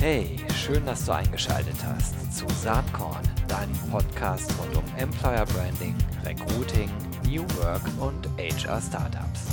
Hey, 0.00 0.34
schön, 0.54 0.86
dass 0.86 1.04
du 1.04 1.12
eingeschaltet 1.12 1.76
hast 1.84 2.34
zu 2.34 2.46
Saatkorn, 2.62 3.20
deinem 3.46 3.76
Podcast 3.90 4.50
rund 4.58 4.74
um 4.74 4.84
Employer 4.96 5.44
Branding, 5.44 5.94
Recruiting, 6.24 6.90
New 7.26 7.42
Work 7.58 7.82
und 8.00 8.26
HR 8.38 8.80
Startups. 8.80 9.48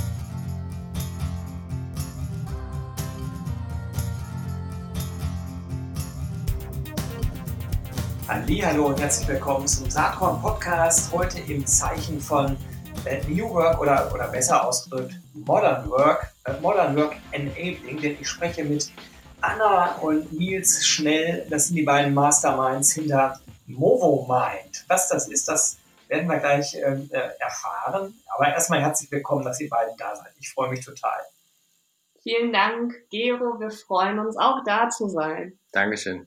Hallo 8.26 8.86
und 8.86 8.98
herzlich 8.98 9.28
willkommen 9.28 9.68
zum 9.68 9.90
Saatkorn 9.90 10.40
Podcast. 10.40 11.12
Heute 11.12 11.40
im 11.40 11.66
Zeichen 11.66 12.18
von 12.18 12.56
äh, 13.04 13.20
New 13.28 13.50
Work 13.50 13.82
oder, 13.82 14.10
oder 14.14 14.28
besser 14.28 14.66
ausgedrückt 14.66 15.20
Modern 15.34 15.90
Work, 15.90 16.32
äh, 16.44 16.54
Modern 16.62 16.96
Work 16.96 17.16
Enabling, 17.32 18.00
denn 18.00 18.16
ich 18.18 18.26
spreche 18.26 18.64
mit 18.64 18.90
Anna 19.40 19.96
und 19.98 20.32
Nils 20.32 20.86
Schnell. 20.86 21.46
Das 21.48 21.66
sind 21.66 21.76
die 21.76 21.82
beiden 21.82 22.12
Masterminds 22.12 22.92
hinter 22.92 23.40
Movo 23.66 24.26
Mind. 24.28 24.84
Was 24.88 25.08
das 25.08 25.28
ist, 25.28 25.48
das 25.48 25.78
werden 26.08 26.28
wir 26.28 26.38
gleich 26.38 26.74
ähm, 26.74 27.08
äh, 27.12 27.30
erfahren. 27.38 28.14
Aber 28.34 28.48
erstmal 28.48 28.80
herzlich 28.80 29.10
willkommen, 29.12 29.44
dass 29.44 29.60
ihr 29.60 29.68
beiden 29.68 29.96
da 29.96 30.16
seid. 30.16 30.32
Ich 30.38 30.50
freue 30.50 30.70
mich 30.70 30.84
total. 30.84 31.20
Vielen 32.22 32.52
Dank, 32.52 32.94
Gero. 33.10 33.60
Wir 33.60 33.70
freuen 33.70 34.18
uns 34.18 34.36
auch 34.36 34.64
da 34.64 34.88
zu 34.88 35.08
sein. 35.08 35.58
Dankeschön. 35.72 36.26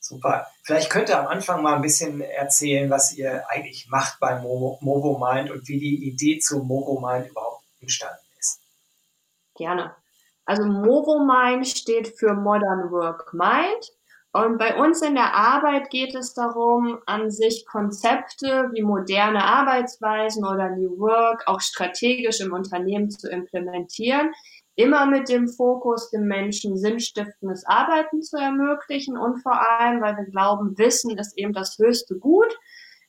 Super. 0.00 0.46
Vielleicht 0.62 0.88
könnt 0.90 1.08
ihr 1.08 1.18
am 1.18 1.26
Anfang 1.26 1.62
mal 1.62 1.74
ein 1.74 1.82
bisschen 1.82 2.20
erzählen, 2.20 2.88
was 2.88 3.12
ihr 3.12 3.48
eigentlich 3.50 3.88
macht 3.88 4.18
bei 4.20 4.40
Movo 4.40 5.18
Mind 5.18 5.50
und 5.50 5.68
wie 5.68 5.78
die 5.78 6.08
Idee 6.08 6.38
zu 6.38 6.62
Movo 6.62 7.00
Mind 7.00 7.28
überhaupt 7.28 7.64
entstanden 7.80 8.24
ist. 8.38 8.60
Gerne. 9.56 9.94
Also 10.46 10.64
Movo 10.64 11.18
Mind 11.18 11.66
steht 11.66 12.16
für 12.16 12.32
Modern 12.34 12.90
Work 12.90 13.34
Mind. 13.34 13.92
Und 14.32 14.58
bei 14.58 14.76
uns 14.76 15.02
in 15.02 15.14
der 15.14 15.34
Arbeit 15.34 15.90
geht 15.90 16.14
es 16.14 16.34
darum, 16.34 16.98
an 17.06 17.30
sich 17.30 17.66
Konzepte 17.66 18.70
wie 18.72 18.82
moderne 18.82 19.42
Arbeitsweisen 19.42 20.44
oder 20.44 20.70
New 20.70 20.98
Work 20.98 21.44
auch 21.46 21.60
strategisch 21.60 22.40
im 22.40 22.52
Unternehmen 22.52 23.10
zu 23.10 23.30
implementieren, 23.30 24.32
immer 24.74 25.06
mit 25.06 25.30
dem 25.30 25.48
Fokus, 25.48 26.10
dem 26.10 26.26
Menschen 26.26 26.76
sinnstiftendes 26.76 27.64
Arbeiten 27.66 28.22
zu 28.22 28.36
ermöglichen 28.36 29.16
und 29.16 29.38
vor 29.38 29.58
allem, 29.58 30.02
weil 30.02 30.16
wir 30.18 30.26
glauben, 30.26 30.76
Wissen 30.76 31.16
ist 31.16 31.36
eben 31.38 31.54
das 31.54 31.78
höchste 31.78 32.18
Gut 32.18 32.54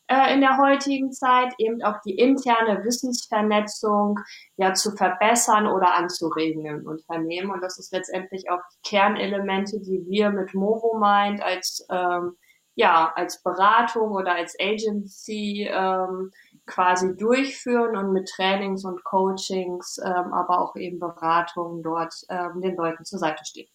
äh, 0.07 0.33
in 0.33 0.41
der 0.41 0.57
heutigen 0.57 1.11
Zeit, 1.11 1.53
eben 1.57 1.83
auch 1.83 1.99
die 2.05 2.17
interne 2.17 2.83
Wissensvernetzung 2.83 4.19
ja 4.57 4.73
zu 4.73 4.91
verbessern 4.95 5.67
oder 5.67 5.93
anzuregen 5.95 6.65
im 6.65 6.87
Unternehmen. 6.87 7.51
Und 7.51 7.61
das 7.61 7.77
ist 7.77 7.91
letztendlich 7.91 8.49
auch 8.49 8.61
die 8.73 8.89
Kernelemente, 8.89 9.79
die 9.79 10.05
wir 10.07 10.29
mit 10.29 10.53
MovoMind 10.53 11.41
als 11.41 11.85
ähm, 11.89 12.37
ja, 12.77 13.11
als 13.15 13.41
Beratung 13.41 14.11
oder 14.11 14.35
als 14.35 14.55
Agency 14.59 15.67
ähm, 15.67 16.31
quasi 16.67 17.15
durchführen 17.17 17.97
und 17.97 18.13
mit 18.13 18.29
Trainings 18.29 18.85
und 18.85 19.03
Coachings, 19.03 19.99
ähm, 20.05 20.31
aber 20.31 20.61
auch 20.61 20.75
eben 20.75 20.99
Beratungen 20.99 21.81
dort 21.81 22.13
ähm, 22.29 22.61
den 22.61 22.75
Leuten 22.75 23.03
zur 23.03 23.17
Seite 23.17 23.43
stehen. 23.45 23.67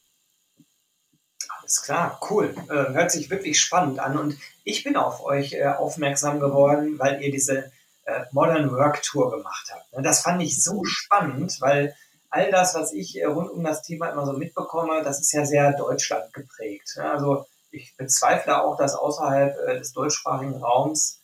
Alles 1.62 1.82
klar, 1.82 2.18
cool. 2.28 2.54
Äh, 2.68 2.92
hört 2.92 3.12
sich 3.12 3.30
wirklich 3.30 3.60
spannend 3.60 4.00
an. 4.00 4.18
Und 4.18 4.36
ich 4.64 4.82
bin 4.82 4.96
auf 4.96 5.24
euch 5.24 5.52
äh, 5.52 5.64
aufmerksam 5.64 6.40
geworden, 6.40 6.98
weil 6.98 7.22
ihr 7.22 7.30
diese 7.30 7.70
äh, 8.04 8.24
Modern 8.32 8.72
Work 8.72 9.02
Tour 9.02 9.30
gemacht 9.30 9.70
habt. 9.72 9.92
Ne, 9.92 10.02
das 10.02 10.22
fand 10.22 10.42
ich 10.42 10.62
so 10.62 10.82
spannend, 10.84 11.56
weil 11.60 11.94
all 12.30 12.50
das, 12.50 12.74
was 12.74 12.92
ich 12.92 13.24
rund 13.24 13.50
um 13.50 13.62
das 13.62 13.82
Thema 13.82 14.10
immer 14.10 14.26
so 14.26 14.32
mitbekomme, 14.32 15.04
das 15.04 15.20
ist 15.20 15.32
ja 15.32 15.44
sehr 15.46 15.72
Deutschland 15.74 16.32
geprägt. 16.32 16.94
Ne? 16.96 17.10
Also 17.10 17.46
ich 17.70 17.96
bezweifle 17.96 18.60
auch, 18.60 18.76
dass 18.76 18.94
außerhalb 18.96 19.78
des 19.78 19.92
deutschsprachigen 19.92 20.56
Raums 20.56 21.20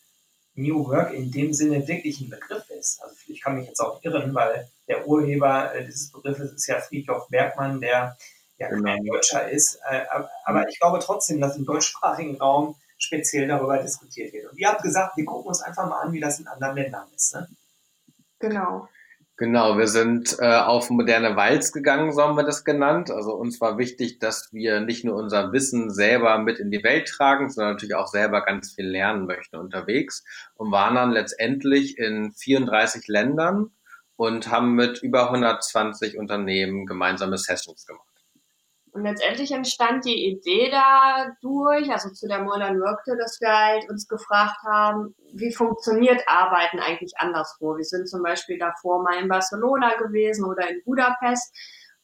New 0.54 0.86
Work 0.86 1.12
in 1.12 1.30
dem 1.30 1.52
Sinne 1.52 1.86
wirklich 1.88 2.20
ein 2.20 2.30
Begriff 2.30 2.68
ist. 2.70 3.02
Also 3.02 3.14
ich 3.26 3.40
kann 3.40 3.56
mich 3.56 3.66
jetzt 3.66 3.80
auch 3.80 4.02
irren, 4.02 4.34
weil 4.34 4.68
der 4.86 5.06
Urheber 5.06 5.72
dieses 5.86 6.10
Begriffes 6.10 6.52
ist 6.52 6.66
ja 6.66 6.80
Friedhof 6.80 7.28
Bergmann, 7.28 7.80
der 7.80 8.16
ja 8.58 8.69
genau. 8.69 8.94
kein 8.94 9.04
Deutscher 9.04 9.50
ist. 9.50 9.80
Äh, 9.88 10.04
aber 10.44 10.69
ich 10.69 10.78
glaube 10.78 10.98
trotzdem, 11.00 11.41
dass 11.41 11.56
im 11.56 11.64
deutschsprachigen 11.64 12.36
Raum 12.36 12.76
speziell 12.98 13.46
darüber 13.46 13.78
diskutiert 13.78 14.32
wird. 14.32 14.50
Und 14.50 14.58
ihr 14.58 14.69
habt 14.69 14.82
gesagt, 14.82 15.16
wir 15.16 15.24
gucken 15.24 15.48
uns 15.48 15.62
einfach 15.62 15.88
mal 15.88 16.00
an, 16.00 16.12
wie 16.12 16.20
das 16.20 16.41
in 16.41 16.48
anderen 16.48 16.76
Ländern 16.76 17.06
ist. 17.14 17.34
Ne? 17.34 17.48
Genau. 18.41 18.88
Genau, 19.36 19.78
wir 19.78 19.86
sind 19.86 20.36
äh, 20.41 20.56
auf 20.56 20.91
moderne 20.91 21.36
Walz 21.36 21.70
gegangen, 21.70 22.12
so 22.12 22.22
haben 22.22 22.36
wir 22.36 22.42
das 22.42 22.64
genannt. 22.64 23.12
Also 23.12 23.34
uns 23.34 23.60
war 23.60 23.78
wichtig, 23.78 24.19
dass 24.19 24.52
wir 24.52 24.80
nicht 24.80 25.04
nur 25.04 25.14
unser 25.14 25.52
Wissen 25.52 25.92
selber 25.92 26.38
mit 26.38 26.58
in 26.58 26.72
die 26.72 26.82
Welt 26.82 27.06
tragen, 27.06 27.48
sondern 27.48 27.75
natürlich 27.75 27.94
auch 27.94 28.08
selber 28.08 28.44
ganz 28.44 28.75
viel 28.75 28.88
lernen 28.88 29.26
möchten 29.26 29.54
unterwegs 29.54 30.25
und 30.56 30.72
waren 30.72 30.96
dann 30.96 31.12
letztendlich 31.12 31.98
in 31.98 32.32
34 32.32 33.06
Ländern 33.06 33.70
und 34.16 34.50
haben 34.50 34.75
mit 34.75 35.04
über 35.04 35.26
120 35.26 36.19
Unternehmen 36.19 36.84
gemeinsame 36.84 37.38
Sessions 37.38 37.86
gemacht. 37.86 38.07
Und 38.98 39.04
letztendlich 39.04 39.53
entstand 39.53 40.04
die 40.04 40.26
Idee 40.26 40.72
dadurch, 40.72 41.88
also 41.88 42.10
zu 42.10 42.26
der 42.26 42.42
Modern 42.42 42.81
Work 42.81 43.04
Tour, 43.04 43.16
dass 43.16 43.41
wir 43.41 43.48
halt 43.48 43.88
uns 43.88 44.09
gefragt 44.09 44.59
haben, 44.66 45.14
wie 45.34 45.54
funktioniert 45.54 46.20
Arbeiten 46.26 46.81
eigentlich 46.81 47.12
anderswo? 47.16 47.76
Wir 47.76 47.84
sind 47.84 48.08
zum 48.08 48.25
Beispiel 48.25 48.58
davor 48.58 49.04
mal 49.04 49.22
in 49.22 49.28
Barcelona 49.28 49.94
gewesen 49.94 50.44
oder 50.47 50.69
in 50.69 50.82
Budapest, 50.84 51.54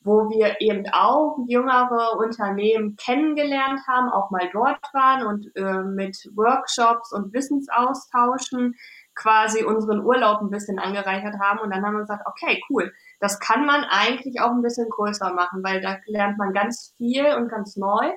wo 0.02 0.30
wir 0.30 0.60
eben 0.60 0.84
auch 0.92 1.36
jüngere 1.48 2.16
Unternehmen 2.16 2.94
kennengelernt 2.94 3.80
haben, 3.88 4.08
auch 4.08 4.30
mal 4.30 4.48
dort 4.52 4.78
waren 4.92 5.26
und 5.26 5.50
äh, 5.56 5.82
mit 5.82 6.16
Workshops 6.36 7.12
und 7.12 7.32
Wissensaustauschen 7.32 8.76
quasi 9.14 9.64
unseren 9.64 10.04
Urlaub 10.04 10.40
ein 10.40 10.50
bisschen 10.50 10.78
angereichert 10.78 11.36
haben. 11.40 11.60
Und 11.60 11.70
dann 11.70 11.84
haben 11.84 11.94
wir 11.94 12.00
gesagt, 12.00 12.26
okay, 12.26 12.62
cool, 12.70 12.92
das 13.20 13.40
kann 13.40 13.64
man 13.66 13.84
eigentlich 13.84 14.40
auch 14.40 14.50
ein 14.50 14.62
bisschen 14.62 14.88
größer 14.88 15.32
machen, 15.32 15.62
weil 15.62 15.80
da 15.80 15.98
lernt 16.06 16.38
man 16.38 16.52
ganz 16.52 16.94
viel 16.96 17.26
und 17.36 17.48
ganz 17.48 17.76
neu. 17.76 18.12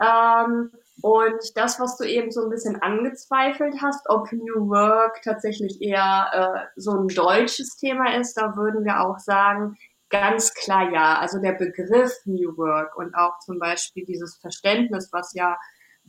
Ähm, 0.00 0.70
und 1.02 1.56
das, 1.56 1.80
was 1.80 1.96
du 1.96 2.04
eben 2.04 2.30
so 2.30 2.44
ein 2.44 2.50
bisschen 2.50 2.80
angezweifelt 2.80 3.76
hast, 3.82 4.08
ob 4.08 4.32
New 4.32 4.68
Work 4.68 5.22
tatsächlich 5.22 5.80
eher 5.80 6.30
äh, 6.32 6.80
so 6.80 6.92
ein 6.92 7.08
deutsches 7.08 7.76
Thema 7.76 8.14
ist, 8.16 8.34
da 8.34 8.56
würden 8.56 8.84
wir 8.84 9.00
auch 9.00 9.18
sagen, 9.18 9.76
ganz 10.10 10.54
klar 10.54 10.90
ja. 10.90 11.18
Also 11.18 11.40
der 11.40 11.52
Begriff 11.52 12.12
New 12.24 12.56
Work 12.56 12.96
und 12.96 13.14
auch 13.14 13.38
zum 13.40 13.58
Beispiel 13.58 14.04
dieses 14.04 14.36
Verständnis, 14.36 15.10
was 15.12 15.32
ja 15.34 15.56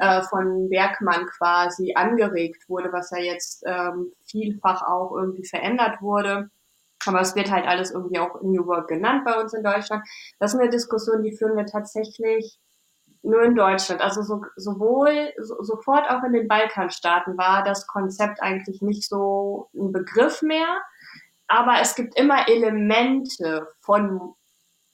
äh, 0.01 0.23
von 0.23 0.67
Bergmann 0.67 1.27
quasi 1.27 1.93
angeregt 1.93 2.67
wurde, 2.67 2.91
was 2.91 3.11
ja 3.11 3.19
jetzt 3.19 3.63
ähm, 3.67 4.11
vielfach 4.25 4.81
auch 4.81 5.15
irgendwie 5.15 5.45
verändert 5.45 6.01
wurde. 6.01 6.49
Aber 7.05 7.21
es 7.21 7.35
wird 7.35 7.51
halt 7.51 7.67
alles 7.67 7.91
irgendwie 7.91 8.17
auch 8.17 8.41
New 8.41 8.65
Work 8.65 8.87
genannt 8.87 9.25
bei 9.25 9.39
uns 9.39 9.53
in 9.53 9.63
Deutschland. 9.63 10.03
Das 10.39 10.53
ist 10.53 10.59
eine 10.59 10.71
Diskussion, 10.71 11.21
die 11.21 11.37
führen 11.37 11.55
wir 11.55 11.67
tatsächlich 11.67 12.59
nur 13.21 13.43
in 13.43 13.53
Deutschland. 13.53 14.01
Also 14.01 14.23
so, 14.23 14.41
sowohl 14.55 15.33
so, 15.37 15.61
sofort 15.61 16.09
auch 16.09 16.23
in 16.23 16.33
den 16.33 16.47
Balkanstaaten 16.47 17.37
war 17.37 17.63
das 17.63 17.85
Konzept 17.85 18.41
eigentlich 18.41 18.81
nicht 18.81 19.07
so 19.07 19.69
ein 19.75 19.91
Begriff 19.91 20.41
mehr. 20.41 20.81
Aber 21.47 21.75
es 21.79 21.93
gibt 21.93 22.17
immer 22.17 22.47
Elemente 22.47 23.67
von 23.81 24.33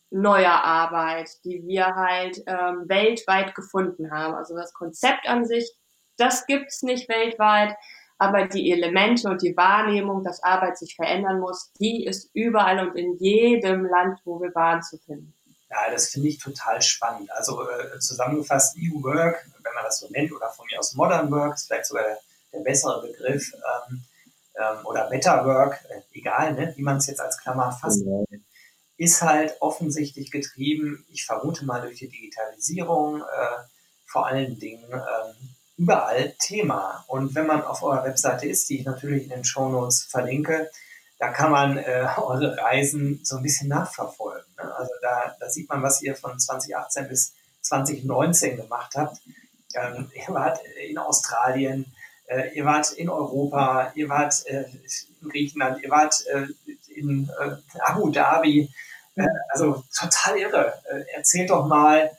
neuer 0.10 0.64
Arbeit, 0.64 1.30
die 1.44 1.64
wir 1.66 1.96
halt 1.96 2.42
ähm, 2.48 2.88
weltweit 2.88 3.56
gefunden 3.56 4.12
haben. 4.12 4.36
Also 4.36 4.56
das 4.56 4.74
Konzept 4.74 5.28
an 5.28 5.46
sich, 5.46 5.70
das 6.18 6.46
gibt's 6.46 6.82
nicht 6.82 7.10
weltweit, 7.10 7.76
aber 8.18 8.48
die 8.48 8.72
Elemente 8.72 9.30
und 9.30 9.42
die 9.42 9.56
Wahrnehmung, 9.56 10.24
dass 10.24 10.42
Arbeit 10.42 10.78
sich 10.78 10.96
verändern 10.96 11.40
muss, 11.40 11.72
die 11.80 12.06
ist 12.06 12.30
überall 12.34 12.88
und 12.88 12.96
in 12.96 13.18
jedem 13.18 13.86
Land, 13.86 14.20
wo 14.24 14.42
wir 14.42 14.54
waren, 14.56 14.82
zu 14.82 14.98
finden. 14.98 15.34
Ja, 15.70 15.92
das 15.92 16.08
finde 16.08 16.30
ich 16.30 16.40
total 16.40 16.82
spannend. 16.82 17.30
Also 17.34 17.70
äh, 17.70 18.00
zusammengefasst, 18.00 18.78
New 18.78 19.04
Work, 19.04 19.46
wenn 19.62 19.74
man 19.74 19.84
das 19.84 20.00
so 20.00 20.08
nennt, 20.10 20.32
oder 20.32 20.50
von 20.50 20.66
mir 20.72 20.80
aus 20.80 20.96
Modern 20.96 21.30
Work, 21.30 21.56
ist 21.56 21.68
vielleicht 21.68 21.88
sogar 21.88 22.04
der, 22.04 22.18
der 22.54 22.60
bessere 22.62 23.06
Begriff, 23.06 23.52
ähm, 23.54 24.02
ähm, 24.56 24.86
oder 24.86 25.10
Better 25.10 25.46
Work, 25.46 25.84
äh, 25.90 26.18
egal, 26.18 26.54
ne, 26.54 26.74
wie 26.78 26.82
man 26.82 26.98
es 26.98 27.08
jetzt 27.08 27.20
als 27.20 27.38
Klammer 27.38 27.72
fasst. 27.74 28.06
Mhm 28.06 28.26
ist 28.98 29.22
halt 29.22 29.56
offensichtlich 29.62 30.32
getrieben, 30.32 31.06
ich 31.10 31.26
vermute 31.26 31.66
mal 31.66 31.82
durch 31.82 32.00
die 32.00 32.10
Digitalisierung, 32.10 33.22
äh, 33.22 33.64
vor 34.06 34.26
allen 34.26 34.58
Dingen 34.60 34.92
ähm, 34.92 35.56
überall 35.78 36.34
Thema. 36.40 37.06
Und 37.08 37.36
wenn 37.36 37.46
man 37.46 37.62
auf 37.64 37.84
eurer 37.84 38.04
Webseite 38.04 38.48
ist, 38.48 38.68
die 38.70 38.80
ich 38.80 38.86
natürlich 38.86 39.24
in 39.24 39.30
den 39.30 39.46
Show 39.46 39.70
Notes 39.70 40.04
verlinke, 40.04 40.70
da 41.20 41.30
kann 41.30 41.52
man 41.52 41.78
äh, 41.78 42.08
eure 42.18 42.58
Reisen 42.58 43.22
so 43.24 43.38
ein 43.38 43.44
bisschen 43.44 43.70
nachverfolgen. 43.70 44.46
Ne? 44.58 44.76
Also 44.76 44.92
da, 45.02 45.36
da 45.40 45.50
sieht 45.50 45.70
man, 45.70 45.84
was 45.84 46.02
ihr 46.02 46.16
von 46.16 46.40
2018 46.40 47.08
bis 47.08 47.34
2019 47.62 48.58
gemacht 48.58 48.94
habt. 48.96 49.22
Ähm, 49.76 50.10
ihr 50.16 50.34
wart 50.34 50.60
in 50.90 50.98
Australien, 50.98 51.86
äh, 52.28 52.56
ihr 52.56 52.66
wart 52.66 52.94
in 52.94 53.10
Europa, 53.10 53.92
ihr 53.96 54.10
wart 54.10 54.46
äh, 54.48 54.66
in 55.22 55.30
Griechenland, 55.30 55.84
ihr 55.84 55.90
wart 55.90 56.26
äh, 56.28 56.48
in 56.98 57.30
äh, 57.40 57.80
Abu 57.80 58.10
Dhabi, 58.10 58.70
äh, 59.16 59.26
also 59.50 59.84
total 59.96 60.38
irre. 60.38 60.74
Äh, 60.90 61.04
erzählt 61.16 61.50
doch 61.50 61.66
mal, 61.68 62.12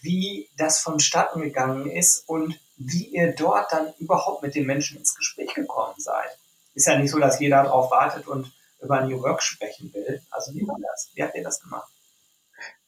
wie 0.00 0.48
das 0.56 0.80
vonstatten 0.80 1.40
gegangen 1.40 1.90
ist 1.90 2.28
und 2.28 2.58
wie 2.76 3.04
ihr 3.04 3.34
dort 3.34 3.72
dann 3.72 3.92
überhaupt 3.98 4.42
mit 4.42 4.54
den 4.54 4.66
Menschen 4.66 4.98
ins 4.98 5.14
Gespräch 5.14 5.54
gekommen 5.54 5.94
seid. 5.98 6.36
Ist 6.74 6.86
ja 6.86 6.98
nicht 6.98 7.10
so, 7.10 7.18
dass 7.18 7.38
jeder 7.38 7.62
darauf 7.62 7.90
wartet 7.90 8.26
und 8.26 8.50
über 8.80 9.00
New 9.02 9.22
Work 9.22 9.42
sprechen 9.42 9.92
will. 9.94 10.20
Also 10.30 10.54
wie 10.54 10.66
war 10.66 10.76
das? 10.82 11.10
Wie 11.14 11.22
habt 11.22 11.36
ihr 11.36 11.44
das 11.44 11.60
gemacht? 11.60 11.90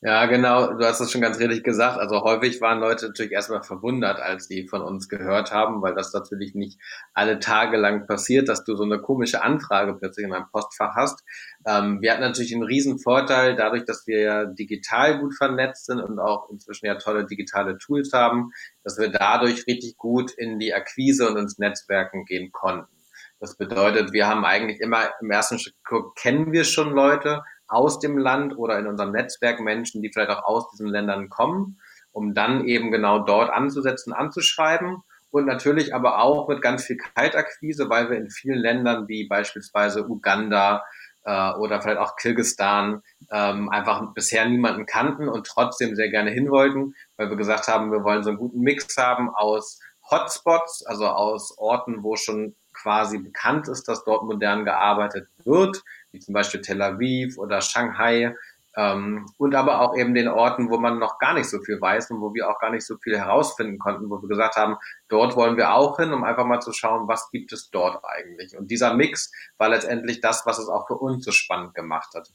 Ja, 0.06 0.26
genau, 0.26 0.74
du 0.74 0.84
hast 0.84 1.00
es 1.00 1.10
schon 1.10 1.22
ganz 1.22 1.38
richtig 1.38 1.64
gesagt. 1.64 1.98
Also 1.98 2.20
häufig 2.24 2.60
waren 2.60 2.78
Leute 2.78 3.06
natürlich 3.06 3.32
erstmal 3.32 3.62
verwundert, 3.62 4.20
als 4.20 4.46
sie 4.48 4.68
von 4.68 4.82
uns 4.82 5.08
gehört 5.08 5.50
haben, 5.50 5.80
weil 5.80 5.94
das 5.94 6.12
natürlich 6.12 6.54
nicht 6.54 6.78
alle 7.14 7.38
Tage 7.38 7.78
lang 7.78 8.06
passiert, 8.06 8.50
dass 8.50 8.64
du 8.64 8.76
so 8.76 8.82
eine 8.82 9.00
komische 9.00 9.42
Anfrage 9.42 9.94
plötzlich 9.94 10.24
in 10.24 10.32
deinem 10.32 10.50
Postfach 10.52 10.94
hast. 10.94 11.24
Ähm, 11.66 12.02
wir 12.02 12.12
hatten 12.12 12.20
natürlich 12.20 12.52
einen 12.52 12.64
riesen 12.64 12.98
Vorteil, 12.98 13.56
dadurch, 13.56 13.86
dass 13.86 14.06
wir 14.06 14.20
ja 14.20 14.44
digital 14.44 15.20
gut 15.20 15.34
vernetzt 15.38 15.86
sind 15.86 16.00
und 16.00 16.18
auch 16.18 16.50
inzwischen 16.50 16.84
ja 16.84 16.96
tolle 16.96 17.24
digitale 17.24 17.78
Tools 17.78 18.12
haben, 18.12 18.50
dass 18.82 18.98
wir 18.98 19.08
dadurch 19.08 19.66
richtig 19.66 19.96
gut 19.96 20.32
in 20.32 20.58
die 20.58 20.74
Akquise 20.74 21.26
und 21.30 21.38
ins 21.38 21.56
Netzwerken 21.56 22.26
gehen 22.26 22.52
konnten. 22.52 22.92
Das 23.40 23.56
bedeutet, 23.56 24.12
wir 24.12 24.26
haben 24.26 24.44
eigentlich 24.44 24.80
immer 24.80 25.10
im 25.22 25.30
ersten 25.30 25.58
Schritt 25.58 25.74
kennen 26.14 26.52
wir 26.52 26.64
schon 26.64 26.92
Leute, 26.92 27.42
aus 27.68 27.98
dem 27.98 28.18
Land 28.18 28.56
oder 28.56 28.78
in 28.78 28.86
unserem 28.86 29.12
Netzwerk 29.12 29.60
Menschen, 29.60 30.02
die 30.02 30.10
vielleicht 30.12 30.30
auch 30.30 30.44
aus 30.44 30.70
diesen 30.70 30.88
Ländern 30.88 31.28
kommen, 31.28 31.80
um 32.12 32.34
dann 32.34 32.66
eben 32.66 32.90
genau 32.90 33.20
dort 33.20 33.50
anzusetzen, 33.50 34.12
anzuschreiben. 34.12 35.02
Und 35.30 35.46
natürlich 35.46 35.94
aber 35.94 36.20
auch 36.20 36.48
mit 36.48 36.62
ganz 36.62 36.84
viel 36.84 36.96
Kaltakquise, 36.96 37.90
weil 37.90 38.08
wir 38.08 38.16
in 38.16 38.30
vielen 38.30 38.58
Ländern 38.58 39.08
wie 39.08 39.26
beispielsweise 39.26 40.08
Uganda 40.08 40.84
äh, 41.24 41.52
oder 41.54 41.82
vielleicht 41.82 41.98
auch 41.98 42.16
Kirgistan 42.16 43.02
ähm, 43.32 43.68
einfach 43.70 44.14
bisher 44.14 44.48
niemanden 44.48 44.86
kannten 44.86 45.28
und 45.28 45.46
trotzdem 45.46 45.96
sehr 45.96 46.10
gerne 46.10 46.30
hin 46.30 46.50
wollten, 46.50 46.94
weil 47.16 47.30
wir 47.30 47.36
gesagt 47.36 47.66
haben, 47.66 47.90
wir 47.90 48.04
wollen 48.04 48.22
so 48.22 48.30
einen 48.30 48.38
guten 48.38 48.60
Mix 48.60 48.96
haben 48.96 49.30
aus 49.30 49.80
Hotspots, 50.10 50.84
also 50.86 51.06
aus 51.08 51.56
Orten, 51.58 52.02
wo 52.02 52.16
schon 52.16 52.54
quasi 52.72 53.18
bekannt 53.18 53.68
ist, 53.68 53.88
dass 53.88 54.04
dort 54.04 54.24
modern 54.24 54.64
gearbeitet 54.64 55.28
wird, 55.44 55.82
wie 56.14 56.20
zum 56.20 56.32
Beispiel 56.32 56.62
Tel 56.62 56.80
Aviv 56.80 57.36
oder 57.36 57.60
Shanghai, 57.60 58.34
ähm, 58.76 59.26
und 59.38 59.54
aber 59.54 59.80
auch 59.80 59.96
eben 59.96 60.14
den 60.14 60.28
Orten, 60.28 60.68
wo 60.68 60.78
man 60.78 60.98
noch 60.98 61.18
gar 61.18 61.34
nicht 61.34 61.48
so 61.48 61.60
viel 61.60 61.80
weiß 61.80 62.10
und 62.10 62.20
wo 62.20 62.34
wir 62.34 62.50
auch 62.50 62.58
gar 62.58 62.70
nicht 62.70 62.84
so 62.84 62.96
viel 62.98 63.16
herausfinden 63.16 63.78
konnten, 63.78 64.10
wo 64.10 64.20
wir 64.20 64.28
gesagt 64.28 64.56
haben, 64.56 64.76
dort 65.08 65.36
wollen 65.36 65.56
wir 65.56 65.74
auch 65.74 65.96
hin, 65.98 66.12
um 66.12 66.24
einfach 66.24 66.44
mal 66.44 66.60
zu 66.60 66.72
schauen, 66.72 67.06
was 67.06 67.30
gibt 67.30 67.52
es 67.52 67.70
dort 67.70 68.04
eigentlich. 68.04 68.56
Und 68.58 68.70
dieser 68.70 68.94
Mix 68.94 69.30
war 69.58 69.68
letztendlich 69.68 70.20
das, 70.20 70.44
was 70.44 70.58
es 70.58 70.68
auch 70.68 70.88
für 70.88 70.94
uns 70.94 71.24
so 71.24 71.30
spannend 71.30 71.74
gemacht 71.74 72.14
hat. 72.14 72.28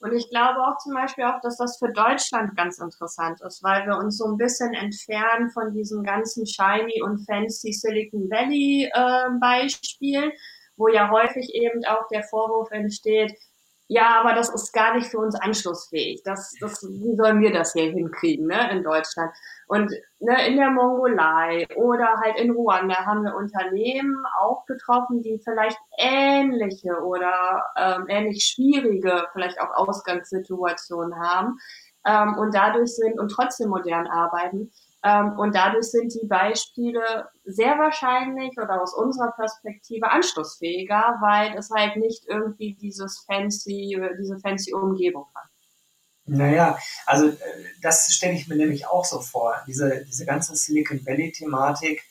Und 0.00 0.12
ich 0.12 0.28
glaube 0.28 0.60
auch 0.60 0.76
zum 0.76 0.92
Beispiel 0.92 1.24
auch, 1.24 1.40
dass 1.40 1.56
das 1.56 1.78
für 1.78 1.90
Deutschland 1.90 2.54
ganz 2.54 2.78
interessant 2.78 3.40
ist, 3.40 3.62
weil 3.62 3.86
wir 3.86 3.96
uns 3.96 4.18
so 4.18 4.26
ein 4.26 4.36
bisschen 4.36 4.74
entfernen 4.74 5.50
von 5.50 5.72
diesem 5.72 6.02
ganzen 6.04 6.46
shiny 6.46 7.00
und 7.02 7.24
fancy 7.24 7.72
Silicon 7.72 8.28
Valley 8.28 8.90
äh, 8.92 9.30
Beispiel 9.40 10.30
wo 10.76 10.88
ja 10.88 11.10
häufig 11.10 11.54
eben 11.54 11.84
auch 11.84 12.08
der 12.08 12.22
Vorwurf 12.24 12.70
entsteht, 12.70 13.36
ja, 13.88 14.20
aber 14.20 14.34
das 14.34 14.48
ist 14.48 14.72
gar 14.72 14.96
nicht 14.96 15.06
für 15.06 15.18
uns 15.18 15.36
anschlussfähig. 15.36 16.22
Das, 16.24 16.52
das, 16.60 16.82
wie 16.82 17.14
sollen 17.14 17.40
wir 17.40 17.52
das 17.52 17.72
hier 17.72 17.92
hinkriegen, 17.92 18.48
ne, 18.48 18.68
in 18.72 18.82
Deutschland? 18.82 19.32
Und 19.68 19.92
ne, 20.18 20.46
in 20.48 20.56
der 20.56 20.70
Mongolei 20.70 21.68
oder 21.76 22.16
halt 22.20 22.36
in 22.40 22.50
Ruanda 22.50 23.06
haben 23.06 23.22
wir 23.22 23.36
Unternehmen 23.36 24.24
auch 24.40 24.66
getroffen, 24.66 25.22
die 25.22 25.40
vielleicht 25.44 25.78
ähnliche 25.98 27.00
oder 27.00 27.64
ähm, 27.76 28.06
ähnlich 28.08 28.44
schwierige, 28.44 29.28
vielleicht 29.32 29.60
auch 29.60 29.70
Ausgangssituationen 29.76 31.16
haben 31.20 31.58
ähm, 32.04 32.36
und 32.38 32.54
dadurch 32.54 32.92
sind 32.92 33.20
und 33.20 33.28
trotzdem 33.28 33.68
modern 33.68 34.08
arbeiten. 34.08 34.72
Ähm, 35.04 35.38
und 35.38 35.54
dadurch 35.54 35.86
sind 35.86 36.12
die 36.14 36.26
Beispiele 36.26 37.28
sehr 37.44 37.78
wahrscheinlich 37.78 38.56
oder 38.58 38.82
aus 38.82 38.94
unserer 38.94 39.32
Perspektive 39.32 40.10
anschlussfähiger, 40.10 41.18
weil 41.20 41.56
es 41.56 41.70
halt 41.70 41.96
nicht 41.96 42.24
irgendwie 42.26 42.74
dieses 42.74 43.24
fancy, 43.26 43.96
diese 44.18 44.38
fancy 44.38 44.74
Umgebung 44.74 45.26
hat. 45.34 45.48
Naja, 46.26 46.76
also 47.06 47.28
äh, 47.28 47.36
das 47.82 48.12
stelle 48.12 48.34
ich 48.34 48.48
mir 48.48 48.56
nämlich 48.56 48.86
auch 48.86 49.04
so 49.04 49.20
vor. 49.20 49.62
Diese, 49.66 50.04
diese 50.06 50.26
ganze 50.26 50.56
Silicon 50.56 51.06
Valley-Thematik, 51.06 52.02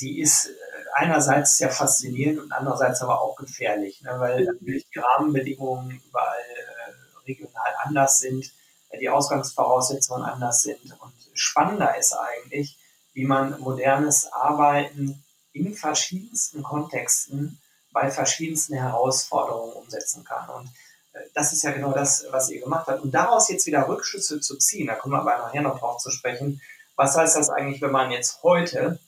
die 0.00 0.20
ist 0.20 0.48
äh, 0.48 0.52
einerseits 0.94 1.56
sehr 1.56 1.70
faszinierend 1.70 2.40
und 2.40 2.52
andererseits 2.52 3.00
aber 3.00 3.22
auch 3.22 3.36
gefährlich, 3.36 4.02
ne? 4.02 4.14
weil 4.18 4.44
natürlich 4.44 4.86
die 4.90 4.98
Rahmenbedingungen 4.98 6.02
überall 6.06 6.40
äh, 6.40 7.26
regional 7.26 7.72
anders 7.84 8.18
sind, 8.18 8.52
die 9.00 9.08
Ausgangsvoraussetzungen 9.08 10.22
anders 10.22 10.62
sind 10.62 10.80
und 11.00 11.12
spannender 11.38 11.96
ist 11.98 12.12
eigentlich, 12.12 12.78
wie 13.12 13.24
man 13.24 13.58
modernes 13.60 14.32
Arbeiten 14.32 15.24
in 15.52 15.74
verschiedensten 15.74 16.62
Kontexten 16.62 17.60
bei 17.92 18.10
verschiedensten 18.10 18.74
Herausforderungen 18.74 19.72
umsetzen 19.72 20.24
kann. 20.24 20.48
Und 20.50 20.66
äh, 21.12 21.20
das 21.34 21.52
ist 21.52 21.62
ja 21.62 21.72
genau 21.72 21.92
das, 21.92 22.26
was 22.30 22.50
ihr 22.50 22.60
gemacht 22.60 22.86
habt. 22.86 23.02
Und 23.02 23.12
daraus 23.12 23.48
jetzt 23.48 23.66
wieder 23.66 23.88
Rückschlüsse 23.88 24.40
zu 24.40 24.56
ziehen, 24.56 24.86
da 24.86 24.94
kommen 24.94 25.14
wir 25.14 25.20
aber 25.20 25.38
nachher 25.38 25.62
noch 25.62 25.78
drauf 25.78 25.98
zu 25.98 26.10
sprechen. 26.10 26.60
Was 26.96 27.16
heißt 27.16 27.36
das 27.36 27.50
eigentlich, 27.50 27.80
wenn 27.80 27.90
man 27.90 28.10
jetzt 28.10 28.42
heute 28.42 28.98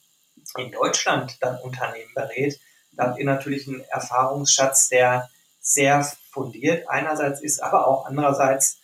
in 0.57 0.71
Deutschland 0.73 1.37
dann 1.41 1.59
Unternehmen 1.59 2.13
berät? 2.15 2.59
Da 2.93 3.09
habt 3.09 3.19
ihr 3.19 3.25
natürlich 3.25 3.69
einen 3.69 3.83
Erfahrungsschatz, 3.83 4.89
der 4.89 5.31
sehr 5.61 6.11
fundiert 6.33 6.89
einerseits 6.89 7.41
ist, 7.41 7.63
aber 7.63 7.87
auch 7.87 8.07
andererseits 8.07 8.79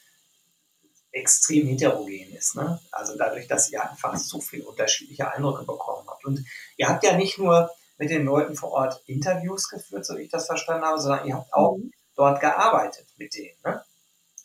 extrem 1.17 1.67
heterogen 1.67 2.35
ist. 2.37 2.57
Ne? 2.57 2.79
Also 2.93 3.17
dadurch, 3.17 3.49
dass 3.49 3.71
ihr 3.71 3.83
einfach 3.83 4.17
so 4.17 4.41
viele 4.41 4.65
unterschiedliche 4.65 5.31
Eindrücke 5.31 5.65
bekommen 5.65 6.07
habt. 6.09 6.25
Und 6.25 6.45
ihr 6.77 6.89
habt 6.89 7.05
ja 7.05 7.17
nicht 7.17 7.39
nur 7.39 7.71
mit 7.99 8.11
den 8.11 8.25
Leuten 8.25 8.55
vor 8.55 8.73
Ort 8.73 9.03
Interviews 9.07 9.69
geführt, 9.69 10.05
so 10.05 10.17
wie 10.17 10.23
ich 10.23 10.31
das 10.31 10.47
verstanden 10.47 10.85
habe, 10.85 11.01
sondern 11.01 11.27
ihr 11.27 11.35
habt 11.35 11.53
auch 11.53 11.79
mhm. 11.79 11.91
dort 12.15 12.41
gearbeitet 12.41 13.07
mit 13.17 13.35
denen. 13.35 13.57
Ne? 13.65 13.83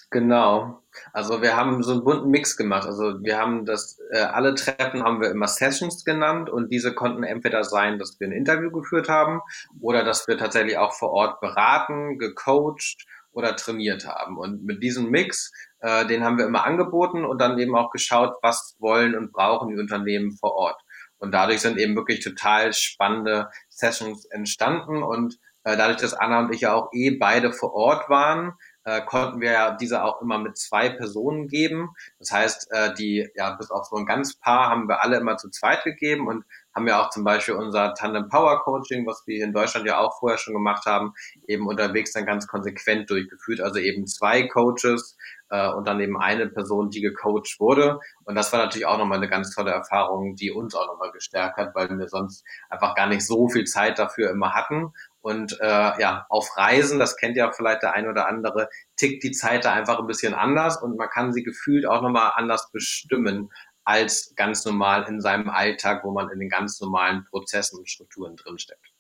Genau. 0.10 0.82
Also 1.14 1.42
wir 1.42 1.56
haben 1.56 1.84
so 1.84 1.94
einen 1.94 2.04
bunten 2.04 2.30
Mix 2.30 2.58
gemacht. 2.58 2.86
Also 2.86 3.22
wir 3.22 3.38
haben 3.38 3.66
das, 3.66 3.98
äh, 4.12 4.20
alle 4.20 4.56
Treffen 4.56 5.04
haben 5.04 5.22
wir 5.22 5.32
immer 5.32 5.48
Sessions 5.48 6.04
genannt 6.04 6.50
und 6.50 6.70
diese 6.70 6.94
konnten 6.94 7.24
entweder 7.24 7.64
sein, 7.64 7.98
dass 7.98 8.20
wir 8.20 8.28
ein 8.28 8.34
Interview 8.34 8.72
geführt 8.72 9.08
haben 9.08 9.42
oder 9.80 10.04
dass 10.04 10.28
wir 10.28 10.38
tatsächlich 10.38 10.78
auch 10.78 10.94
vor 10.94 11.12
Ort 11.12 11.40
beraten, 11.40 12.18
gecoacht 12.18 13.06
oder 13.32 13.56
trainiert 13.56 14.06
haben. 14.06 14.38
Und 14.38 14.66
mit 14.66 14.84
diesem 14.84 15.10
Mix 15.10 15.52
äh, 15.82 16.06
den 16.06 16.24
haben 16.24 16.38
wir 16.38 16.46
immer 16.46 16.66
angeboten 16.66 17.26
und 17.26 17.40
dann 17.40 17.60
eben 17.60 17.76
auch 17.76 17.92
geschaut, 17.92 18.36
was 18.42 18.76
wollen 18.80 19.16
und 19.16 19.32
brauchen 19.32 19.70
die 19.70 19.80
Unternehmen 19.80 20.32
vor 20.32 20.54
Ort. 20.54 20.82
Und 21.18 21.34
dadurch 21.34 21.62
sind 21.62 21.78
eben 21.78 21.96
wirklich 21.96 22.24
total 22.24 22.74
spannende 22.74 23.50
Sessions 23.70 24.26
entstanden 24.26 25.04
und 25.04 25.38
äh, 25.64 25.78
dadurch, 25.78 25.98
dass 25.98 26.16
Anna 26.16 26.40
und 26.40 26.54
ich 26.54 26.62
ja 26.62 26.74
auch 26.74 26.90
eh 26.92 27.12
beide 27.12 27.54
vor 27.54 27.74
Ort 27.74 28.10
waren, 28.10 28.54
äh, 28.84 29.02
konnten 29.02 29.42
wir 29.42 29.52
ja 29.52 29.72
diese 29.72 30.04
auch 30.04 30.22
immer 30.22 30.40
mit 30.40 30.58
zwei 30.58 30.90
Personen 30.90 31.48
geben. 31.48 31.90
Das 32.18 32.32
heißt, 32.32 32.72
äh, 32.72 32.94
die, 32.96 33.30
ja, 33.36 33.52
bis 33.52 33.70
auf 33.70 33.86
so 33.86 33.96
ein 33.96 34.08
ganz 34.08 34.40
Paar 34.40 34.70
haben 34.70 34.88
wir 34.88 35.04
alle 35.04 35.18
immer 35.18 35.38
zu 35.38 35.50
zweit 35.50 35.84
gegeben 35.84 36.28
und 36.28 36.46
haben 36.74 36.88
ja 36.88 37.00
auch 37.00 37.12
zum 37.12 37.24
Beispiel 37.24 37.54
unser 37.54 37.94
Tandem 37.94 38.28
Power 38.30 38.64
Coaching, 38.64 39.06
was 39.06 39.24
wir 39.28 39.44
in 39.44 39.54
Deutschland 39.54 39.86
ja 39.86 40.00
auch 40.00 40.18
vorher 40.20 40.40
schon 40.40 40.54
gemacht 40.54 40.86
haben, 40.86 41.14
eben 41.48 41.68
unterwegs 41.68 42.14
dann 42.14 42.26
ganz 42.26 42.48
konsequent 42.48 43.10
durchgeführt. 43.10 43.62
Also 43.62 43.80
eben 43.80 44.08
zwei 44.08 44.48
Coaches 44.48 45.16
äh, 45.52 45.70
und 45.70 45.88
dann 45.88 46.00
eben 46.00 46.18
eine 46.18 46.48
Person, 46.48 46.90
die 46.90 47.02
gecoacht 47.02 47.60
wurde. 47.60 48.00
Und 48.24 48.36
das 48.36 48.52
war 48.52 48.60
natürlich 48.60 48.88
auch 48.88 48.98
nochmal 48.98 49.18
eine 49.18 49.30
ganz 49.30 49.54
tolle 49.54 49.72
Erfahrung, 49.72 50.36
die 50.36 50.50
uns 50.50 50.74
auch 50.74 50.88
nochmal 50.88 51.12
gestärkt 51.12 51.58
hat, 51.58 51.76
weil 51.76 51.90
wir 51.90 52.08
sonst 52.08 52.44
einfach 52.70 52.96
gar 52.96 53.08
nicht 53.08 53.26
so 53.28 53.50
viel 53.50 53.66
Zeit 53.66 54.00
dafür 54.00 54.32
immer 54.32 54.54
hatten. 54.54 54.94
Und 55.20 55.60
äh, 55.62 56.02
ja, 56.02 56.26
auf 56.30 56.58
Reisen, 56.58 56.98
das 56.98 57.18
kennt 57.18 57.38
ja 57.38 57.52
vielleicht 57.52 57.84
der 57.84 57.94
ein 57.94 58.08
oder 58.08 58.28
andere, 58.28 58.70
tickt 58.96 59.24
die 59.24 59.32
Zeit 59.32 59.66
da 59.66 59.74
einfach 59.74 60.00
ein 60.00 60.08
bisschen 60.08 60.34
anders 60.34 60.82
und 60.82 60.98
man 60.98 61.10
kann 61.10 61.32
sie 61.34 61.44
gefühlt 61.44 61.86
auch 61.86 62.02
nochmal 62.02 62.32
anders 62.36 62.72
bestimmen 62.72 63.52
als 63.84 64.34
ganz 64.36 64.66
normal 64.66 65.06
in 65.08 65.22
seinem 65.22 65.50
Alltag, 65.50 66.04
wo 66.04 66.12
man 66.12 66.30
in 66.30 66.40
den 66.40 66.50
ganz 66.50 66.80
normalen 66.80 67.26
Prozessen 67.26 67.80
und 67.80 67.90
Strukturen 67.90 68.36
drinsteckt. 68.36 68.91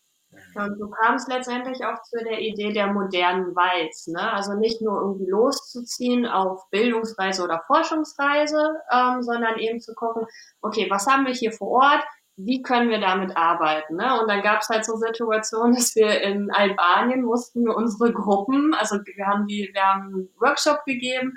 Und 0.55 0.79
du 0.79 0.89
kamst 0.89 1.27
letztendlich 1.27 1.83
auch 1.85 2.01
zu 2.03 2.17
der 2.23 2.39
Idee 2.39 2.71
der 2.71 2.87
modernen 2.87 3.55
Walz, 3.55 4.07
ne? 4.07 4.31
Also 4.33 4.53
nicht 4.53 4.81
nur 4.81 4.99
irgendwie 5.01 5.29
loszuziehen 5.29 6.25
auf 6.25 6.69
Bildungsreise 6.69 7.43
oder 7.43 7.63
Forschungsreise, 7.67 8.75
ähm, 8.91 9.21
sondern 9.21 9.57
eben 9.59 9.79
zu 9.79 9.93
gucken, 9.93 10.25
okay, 10.61 10.87
was 10.89 11.07
haben 11.07 11.25
wir 11.25 11.33
hier 11.33 11.51
vor 11.51 11.69
Ort? 11.69 12.03
Wie 12.37 12.61
können 12.61 12.89
wir 12.89 12.99
damit 12.99 13.37
arbeiten? 13.37 13.97
Ne? 13.97 14.19
Und 14.19 14.29
dann 14.29 14.41
gab 14.41 14.61
es 14.61 14.69
halt 14.69 14.85
so 14.85 14.95
Situationen, 14.95 15.75
dass 15.75 15.95
wir 15.95 16.21
in 16.21 16.49
Albanien 16.51 17.23
mussten 17.23 17.65
wir 17.65 17.75
unsere 17.75 18.11
Gruppen, 18.11 18.73
also 18.73 18.97
wir 19.03 19.27
haben 19.27 19.47
die, 19.47 19.69
wir 19.73 19.81
haben 19.81 20.03
einen 20.07 20.29
Workshop 20.39 20.83
gegeben 20.85 21.35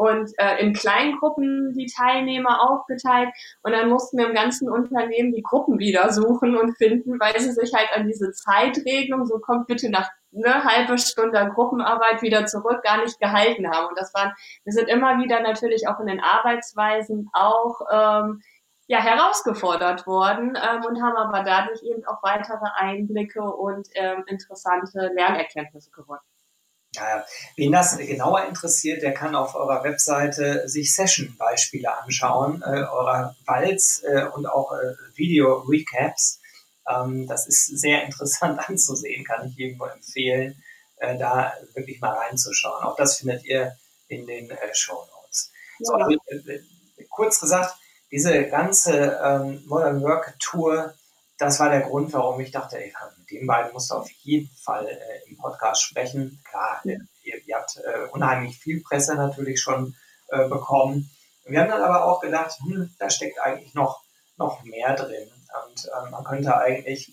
und 0.00 0.32
äh, 0.38 0.64
in 0.64 0.72
Kleingruppen 0.72 1.74
die 1.74 1.84
Teilnehmer 1.94 2.70
aufgeteilt. 2.70 3.28
Und 3.62 3.72
dann 3.72 3.90
mussten 3.90 4.16
wir 4.16 4.28
im 4.28 4.34
ganzen 4.34 4.70
Unternehmen 4.70 5.34
die 5.34 5.42
Gruppen 5.42 5.78
wieder 5.78 6.10
suchen 6.10 6.56
und 6.56 6.74
finden, 6.78 7.20
weil 7.20 7.38
sie 7.38 7.52
sich 7.52 7.74
halt 7.74 7.90
an 7.94 8.06
diese 8.06 8.32
Zeitregelung, 8.32 9.26
so 9.26 9.38
kommt 9.40 9.66
bitte 9.66 9.90
nach 9.90 10.08
eine 10.34 10.64
halbe 10.64 10.96
Stunde 10.96 11.50
Gruppenarbeit 11.54 12.22
wieder 12.22 12.46
zurück, 12.46 12.82
gar 12.82 13.02
nicht 13.02 13.20
gehalten 13.20 13.70
haben. 13.70 13.88
Und 13.88 13.98
das 13.98 14.14
waren, 14.14 14.32
wir 14.64 14.72
sind 14.72 14.88
immer 14.88 15.18
wieder 15.18 15.42
natürlich 15.42 15.86
auch 15.86 16.00
in 16.00 16.06
den 16.06 16.20
Arbeitsweisen 16.20 17.28
auch 17.34 17.80
ähm, 17.92 18.40
ja, 18.86 19.00
herausgefordert 19.00 20.06
worden 20.06 20.56
ähm, 20.56 20.82
und 20.86 21.02
haben 21.02 21.16
aber 21.16 21.42
dadurch 21.42 21.82
eben 21.82 22.06
auch 22.06 22.22
weitere 22.22 22.70
Einblicke 22.74 23.42
und 23.42 23.86
ähm, 23.96 24.24
interessante 24.28 25.10
Lernerkenntnisse 25.14 25.90
gewonnen. 25.90 26.22
Ja, 26.94 27.24
wen 27.56 27.70
das 27.70 27.96
genauer 27.98 28.46
interessiert, 28.46 29.02
der 29.02 29.14
kann 29.14 29.36
auf 29.36 29.54
eurer 29.54 29.84
Webseite 29.84 30.68
sich 30.68 30.92
Session-Beispiele 30.92 31.96
anschauen, 32.02 32.62
äh, 32.62 32.82
eurer 32.82 33.36
Walz 33.46 34.02
äh, 34.04 34.24
und 34.24 34.46
auch 34.46 34.72
äh, 34.72 34.94
Video-Recaps. 35.14 36.40
Ähm, 36.88 37.28
das 37.28 37.46
ist 37.46 37.66
sehr 37.78 38.04
interessant 38.04 38.58
anzusehen, 38.68 39.24
kann 39.24 39.46
ich 39.46 39.56
jedem 39.56 39.78
nur 39.78 39.92
empfehlen, 39.92 40.62
äh, 40.96 41.16
da 41.16 41.52
wirklich 41.74 42.00
mal 42.00 42.12
reinzuschauen. 42.12 42.82
Auch 42.82 42.96
das 42.96 43.18
findet 43.18 43.44
ihr 43.44 43.76
in 44.08 44.26
den 44.26 44.50
äh, 44.50 44.74
Show 44.74 45.06
Notes. 45.14 45.52
Ja. 45.78 45.86
So, 45.86 45.94
also, 45.94 46.16
äh, 46.26 46.60
kurz 47.08 47.38
gesagt, 47.38 47.76
diese 48.10 48.48
ganze 48.48 49.20
ähm, 49.22 49.62
Modern 49.66 50.02
Work 50.02 50.34
Tour, 50.40 50.94
das 51.40 51.58
war 51.58 51.70
der 51.70 51.80
Grund, 51.80 52.12
warum 52.12 52.38
ich 52.40 52.50
dachte, 52.50 52.78
ey, 52.78 52.92
mit 53.16 53.30
den 53.30 53.46
beiden 53.46 53.72
musst 53.72 53.90
du 53.90 53.94
auf 53.94 54.10
jeden 54.10 54.54
Fall 54.56 54.86
äh, 54.86 55.26
im 55.26 55.38
Podcast 55.38 55.82
sprechen. 55.82 56.42
Klar, 56.44 56.82
ja. 56.84 56.98
ihr, 57.22 57.42
ihr, 57.46 57.56
habt 57.56 57.78
äh, 57.78 58.08
unheimlich 58.12 58.58
viel 58.58 58.82
Presse 58.82 59.14
natürlich 59.14 59.58
schon 59.58 59.96
äh, 60.28 60.46
bekommen. 60.48 61.10
Wir 61.46 61.60
haben 61.60 61.70
dann 61.70 61.82
aber 61.82 62.04
auch 62.04 62.20
gedacht, 62.20 62.58
hm, 62.62 62.94
da 62.98 63.08
steckt 63.08 63.40
eigentlich 63.40 63.72
noch, 63.72 64.02
noch 64.36 64.62
mehr 64.64 64.94
drin. 64.94 65.30
Und 65.64 65.86
ähm, 65.86 66.10
man 66.10 66.24
könnte 66.24 66.54
eigentlich 66.58 67.10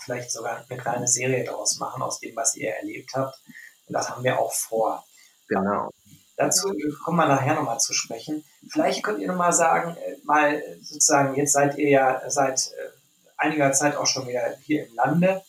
vielleicht 0.00 0.32
sogar 0.32 0.64
eine 0.68 0.80
kleine 0.80 1.06
Serie 1.06 1.44
daraus 1.44 1.78
machen, 1.78 2.02
aus 2.02 2.18
dem, 2.18 2.34
was 2.34 2.56
ihr 2.56 2.74
erlebt 2.74 3.12
habt. 3.14 3.40
Und 3.86 3.92
das 3.92 4.10
haben 4.10 4.24
wir 4.24 4.40
auch 4.40 4.52
vor. 4.52 5.04
Genau. 5.48 5.90
Dazu 6.36 6.72
kommen 7.04 7.18
wir 7.18 7.28
nachher 7.28 7.54
nochmal 7.54 7.78
zu 7.78 7.92
sprechen. 7.92 8.44
Vielleicht 8.68 9.04
könnt 9.04 9.20
ihr 9.20 9.28
nochmal 9.28 9.52
sagen, 9.52 9.96
äh, 9.96 10.16
mal 10.24 10.60
sozusagen, 10.82 11.36
jetzt 11.36 11.52
seid 11.52 11.78
ihr 11.78 11.88
ja 11.88 12.20
seit 12.28 12.72
äh, 12.72 13.03
einiger 13.36 13.72
Zeit 13.72 13.96
auch 13.96 14.06
schon 14.06 14.28
wieder 14.28 14.56
hier 14.62 14.86
im 14.86 14.94
Lande. 14.94 15.42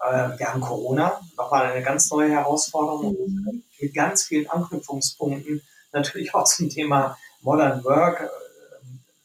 Äh, 0.00 0.38
wir 0.38 0.48
haben 0.48 0.60
Corona, 0.60 1.20
nochmal 1.36 1.72
eine 1.72 1.82
ganz 1.82 2.10
neue 2.10 2.30
Herausforderung 2.30 3.16
mhm. 3.26 3.62
mit 3.80 3.94
ganz 3.94 4.24
vielen 4.24 4.48
Anknüpfungspunkten, 4.48 5.62
natürlich 5.92 6.34
auch 6.34 6.44
zum 6.44 6.68
Thema 6.68 7.16
Modern 7.42 7.82
Work, 7.84 8.30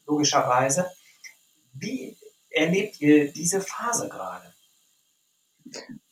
logischerweise. 0.06 0.86
Wie 1.74 2.16
erlebt 2.50 3.00
ihr 3.00 3.32
diese 3.32 3.60
Phase 3.60 4.08
gerade? 4.08 4.52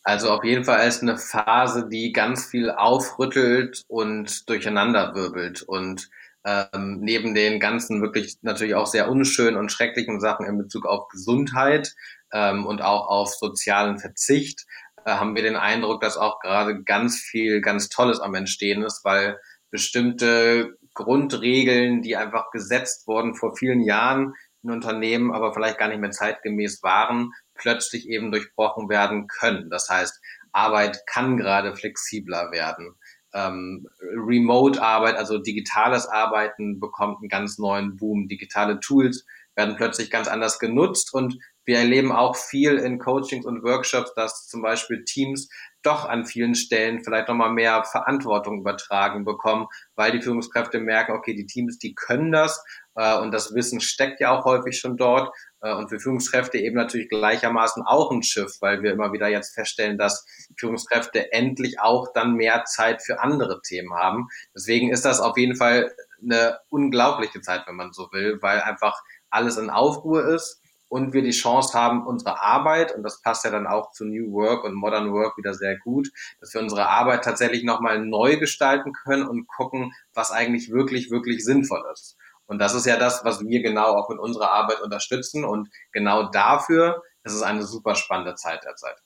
Also 0.03 0.31
auf 0.31 0.45
jeden 0.45 0.65
Fall 0.65 0.79
als 0.79 1.03
eine 1.03 1.19
Phase, 1.19 1.89
die 1.89 2.13
ganz 2.13 2.47
viel 2.47 2.71
aufrüttelt 2.71 3.85
und 3.89 4.49
durcheinanderwirbelt 4.49 5.63
und 5.63 6.11
ähm, 6.47 7.01
neben 7.01 7.35
den 7.35 7.59
ganzen 7.59 8.01
wirklich 8.01 8.39
natürlich 8.43 8.77
auch 8.77 8.87
sehr 8.87 9.11
unschönen 9.11 9.57
und 9.57 9.73
schrecklichen 9.73 10.21
Sachen 10.21 10.47
in 10.47 10.57
Bezug 10.57 10.87
auf 10.87 11.09
Gesundheit 11.09 11.93
ähm, 12.33 12.65
und 12.67 12.83
auch 12.83 13.09
auf 13.09 13.35
sozialen 13.35 13.99
Verzicht 13.99 14.65
äh, 15.05 15.11
haben 15.11 15.35
wir 15.35 15.43
den 15.43 15.57
Eindruck, 15.57 16.01
dass 16.01 16.17
auch 16.17 16.39
gerade 16.39 16.85
ganz 16.85 17.19
viel 17.19 17.61
ganz 17.61 17.89
Tolles 17.89 18.21
am 18.21 18.35
Entstehen 18.35 18.83
ist, 18.83 19.05
weil 19.05 19.39
bestimmte 19.73 20.77
Grundregeln, 20.95 22.01
die 22.01 22.17
einfach 22.17 22.51
gesetzt 22.53 23.09
wurden 23.09 23.35
vor 23.35 23.57
vielen 23.57 23.81
Jahren 23.81 24.35
in 24.63 24.71
Unternehmen, 24.71 25.33
aber 25.33 25.53
vielleicht 25.53 25.79
gar 25.79 25.89
nicht 25.89 26.01
mehr 26.01 26.13
zeitgemäß 26.13 26.83
waren, 26.83 27.33
plötzlich 27.55 28.09
eben 28.09 28.31
durchbrochen 28.31 28.89
werden 28.89 29.27
können. 29.27 29.69
Das 29.69 29.89
heißt, 29.89 30.21
Arbeit 30.53 31.07
kann 31.07 31.37
gerade 31.37 31.75
flexibler 31.75 32.51
werden. 32.53 32.95
Ähm, 33.37 33.87
Remote-Arbeit, 34.01 35.17
also 35.17 35.39
digitales 35.39 36.07
Arbeiten, 36.09 36.81
bekommt 36.81 37.19
einen 37.19 37.29
ganz 37.29 37.59
neuen 37.59 37.97
Boom. 37.97 38.29
Digitale 38.29 38.81
Tools 38.81 39.27
werden 39.55 39.77
plötzlich 39.77 40.11
ganz 40.11 40.29
anders 40.29 40.59
genutzt 40.59 41.13
und 41.13 41.39
wir 41.67 41.79
erleben 41.79 42.13
auch 42.13 42.37
viel 42.37 42.77
in 42.77 42.99
Coachings 42.99 43.45
und 43.45 43.65
Workshops, 43.65 44.15
dass 44.15 44.47
zum 44.47 44.63
Beispiel 44.63 45.05
Teams 45.05 45.49
doch 45.83 46.05
an 46.05 46.25
vielen 46.25 46.55
Stellen 46.55 47.03
vielleicht 47.03 47.29
nochmal 47.29 47.53
mehr 47.53 47.83
Verantwortung 47.85 48.61
übertragen 48.61 49.25
bekommen, 49.25 49.67
weil 49.97 50.13
die 50.13 50.23
Führungskräfte 50.23 50.79
merken, 50.79 51.13
okay, 51.13 51.35
die 51.35 51.47
Teams, 51.47 51.79
die 51.79 51.95
können 51.95 52.31
das 52.31 52.65
äh, 52.97 53.19
und 53.19 53.33
das 53.33 53.55
Wissen 53.55 53.81
steckt 53.81 54.21
ja 54.21 54.37
auch 54.37 54.45
häufig 54.45 54.79
schon 54.79 54.97
dort 54.97 55.35
äh, 55.61 55.73
und 55.73 55.89
für 55.89 56.01
Führungskräfte 56.01 56.59
eben 56.59 56.77
natürlich 56.77 57.09
gleichermaßen 57.09 57.83
auch 57.83 58.11
ein 58.11 58.23
Schiff, 58.23 58.57
weil 58.61 58.83
wir 58.83 58.93
immer 58.93 59.13
wieder 59.13 59.29
jetzt 59.29 59.55
feststellen, 59.55 59.99
dass 59.99 60.27
Führungskräfte 60.59 61.33
endlich 61.33 61.81
auch 61.81 62.13
dann 62.13 62.35
mehr 62.35 62.65
Zeit 62.65 63.03
für 63.03 63.21
andere 63.21 63.61
Themen 63.63 63.95
haben. 63.95 64.29
Deswegen 64.55 64.91
ist 64.91 65.05
das 65.05 65.21
auf 65.21 65.37
jeden 65.37 65.57
Fall 65.57 65.93
eine 66.23 66.59
unglaubliche 66.71 67.41
Zeit, 67.41 67.63
wenn 67.67 67.77
man 67.77 67.93
so 67.93 68.09
will, 68.13 68.39
weil 68.41 68.61
einfach 68.61 69.01
alles 69.31 69.59
in 69.59 69.71
Aufruhr 69.71 70.27
ist 70.27 70.63
und 70.89 71.13
wir 71.13 71.23
die 71.23 71.33
Chance 71.33 71.77
haben, 71.77 72.07
unsere 72.07 72.41
Arbeit, 72.41 72.95
und 72.95 73.03
das 73.03 73.21
passt 73.21 73.45
ja 73.45 73.51
dann 73.51 73.67
auch 73.67 73.91
zu 73.91 74.05
New 74.05 74.33
Work 74.33 74.65
und 74.65 74.75
Modern 74.75 75.13
Work 75.13 75.37
wieder 75.37 75.53
sehr 75.53 75.77
gut, 75.79 76.09
dass 76.41 76.55
wir 76.55 76.61
unsere 76.61 76.89
Arbeit 76.89 77.25
tatsächlich 77.25 77.65
nochmal 77.65 77.99
neu 77.99 78.37
gestalten 78.37 78.93
können 78.93 79.27
und 79.27 79.49
gucken, 79.49 79.93
was 80.15 80.31
eigentlich 80.31 80.71
wirklich, 80.71 81.11
wirklich 81.11 81.45
sinnvoll 81.45 81.85
ist. 81.93 82.17
Und 82.47 82.59
das 82.59 82.75
ist 82.75 82.87
ja 82.87 82.97
das, 82.97 83.25
was 83.25 83.41
wir 83.45 83.63
genau 83.63 83.95
auch 83.95 84.11
in 84.11 84.19
unserer 84.19 84.53
Arbeit 84.53 84.81
unterstützen. 84.81 85.45
Und 85.45 85.69
genau 85.93 86.31
dafür 86.31 87.03
ist 87.25 87.35
es 87.35 87.43
eine 87.43 87.63
super 87.65 87.95
spannende 87.95 88.35
Zeit 88.35 88.65
derzeit. 88.65 88.97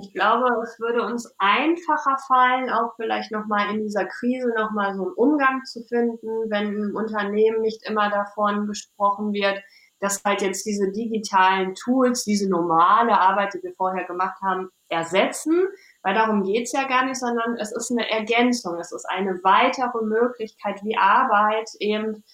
Ich 0.00 0.12
glaube, 0.12 0.46
es 0.62 0.80
würde 0.80 1.04
uns 1.04 1.34
einfacher 1.38 2.16
fallen, 2.26 2.70
auch 2.70 2.94
vielleicht 2.96 3.30
nochmal 3.30 3.72
in 3.74 3.82
dieser 3.82 4.06
Krise 4.06 4.48
nochmal 4.56 4.94
so 4.94 5.04
einen 5.04 5.12
Umgang 5.12 5.62
zu 5.64 5.82
finden, 5.84 6.26
wenn 6.48 6.74
im 6.74 6.96
Unternehmen 6.96 7.60
nicht 7.60 7.86
immer 7.86 8.10
davon 8.10 8.66
gesprochen 8.66 9.32
wird, 9.32 9.62
dass 10.00 10.22
halt 10.24 10.42
jetzt 10.42 10.66
diese 10.66 10.90
digitalen 10.90 11.74
Tools, 11.74 12.24
diese 12.24 12.48
normale 12.48 13.18
Arbeit, 13.18 13.54
die 13.54 13.62
wir 13.62 13.72
vorher 13.74 14.04
gemacht 14.04 14.36
haben, 14.42 14.68
ersetzen, 14.88 15.66
weil 16.02 16.14
darum 16.14 16.42
geht's 16.42 16.72
ja 16.72 16.86
gar 16.86 17.04
nicht, 17.04 17.18
sondern 17.18 17.56
es 17.58 17.72
ist 17.72 17.90
eine 17.90 18.08
Ergänzung, 18.10 18.78
es 18.78 18.92
ist 18.92 19.06
eine 19.08 19.40
weitere 19.42 20.04
Möglichkeit, 20.04 20.80
wie 20.82 20.96
Arbeit 20.96 21.70
eben 21.78 22.24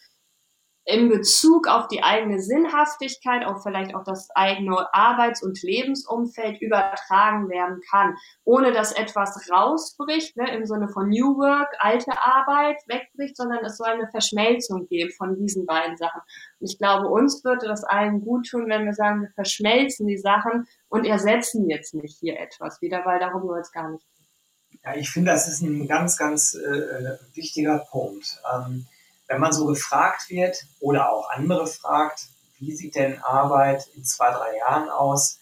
in 0.84 1.08
Bezug 1.08 1.68
auf 1.68 1.88
die 1.88 2.02
eigene 2.02 2.40
Sinnhaftigkeit, 2.40 3.44
auf 3.44 3.62
vielleicht 3.62 3.94
auch 3.94 4.04
das 4.04 4.28
eigene 4.34 4.92
Arbeits- 4.94 5.42
und 5.42 5.62
Lebensumfeld 5.62 6.60
übertragen 6.60 7.48
werden 7.48 7.80
kann, 7.90 8.16
ohne 8.44 8.72
dass 8.72 8.92
etwas 8.92 9.50
rausbricht, 9.50 10.36
ne, 10.36 10.52
im 10.54 10.64
Sinne 10.64 10.88
von 10.88 11.08
New 11.08 11.36
Work, 11.36 11.68
alte 11.78 12.12
Arbeit 12.18 12.76
wegbricht, 12.86 13.36
sondern 13.36 13.64
es 13.64 13.76
soll 13.76 13.88
eine 13.88 14.08
Verschmelzung 14.10 14.86
geben 14.86 15.12
von 15.16 15.36
diesen 15.36 15.66
beiden 15.66 15.96
Sachen. 15.96 16.22
Und 16.58 16.70
ich 16.70 16.78
glaube, 16.78 17.08
uns 17.08 17.44
würde 17.44 17.66
das 17.66 17.84
allen 17.84 18.22
gut 18.22 18.48
tun, 18.48 18.68
wenn 18.68 18.86
wir 18.86 18.94
sagen, 18.94 19.22
wir 19.22 19.30
verschmelzen 19.34 20.06
die 20.06 20.18
Sachen 20.18 20.66
und 20.88 21.04
ersetzen 21.04 21.68
jetzt 21.68 21.94
nicht 21.94 22.18
hier 22.18 22.40
etwas 22.40 22.80
wieder, 22.80 23.04
weil 23.04 23.20
darum 23.20 23.46
soll 23.46 23.60
es 23.60 23.70
gar 23.70 23.90
nicht 23.90 24.06
gehen. 24.14 24.80
Ja, 24.82 24.96
ich 24.96 25.10
finde, 25.10 25.32
das 25.32 25.46
ist 25.46 25.60
ein 25.60 25.86
ganz, 25.86 26.16
ganz 26.16 26.54
äh, 26.54 27.18
wichtiger 27.34 27.84
Punkt. 27.90 28.40
Ähm, 28.54 28.86
wenn 29.30 29.40
man 29.40 29.52
so 29.52 29.66
gefragt 29.66 30.28
wird 30.28 30.66
oder 30.80 31.12
auch 31.12 31.30
andere 31.30 31.68
fragt, 31.68 32.26
wie 32.58 32.74
sieht 32.74 32.96
denn 32.96 33.22
Arbeit 33.22 33.86
in 33.94 34.04
zwei, 34.04 34.28
drei 34.32 34.56
Jahren 34.56 34.90
aus? 34.90 35.38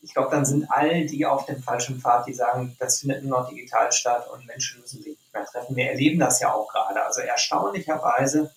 Ich 0.00 0.14
glaube, 0.14 0.30
dann 0.30 0.46
sind 0.46 0.66
all 0.70 1.04
die 1.04 1.26
auf 1.26 1.44
dem 1.44 1.62
falschen 1.62 2.00
Pfad, 2.00 2.26
die 2.26 2.32
sagen, 2.32 2.74
das 2.78 3.00
findet 3.00 3.22
nur 3.22 3.40
noch 3.40 3.48
digital 3.50 3.92
statt 3.92 4.26
und 4.30 4.46
Menschen 4.46 4.80
müssen 4.80 5.02
sich 5.02 5.18
nicht 5.18 5.34
mehr 5.34 5.44
treffen. 5.44 5.76
Wir 5.76 5.90
erleben 5.90 6.18
das 6.18 6.40
ja 6.40 6.54
auch 6.54 6.66
gerade. 6.68 7.04
Also 7.04 7.20
erstaunlicherweise 7.20 8.50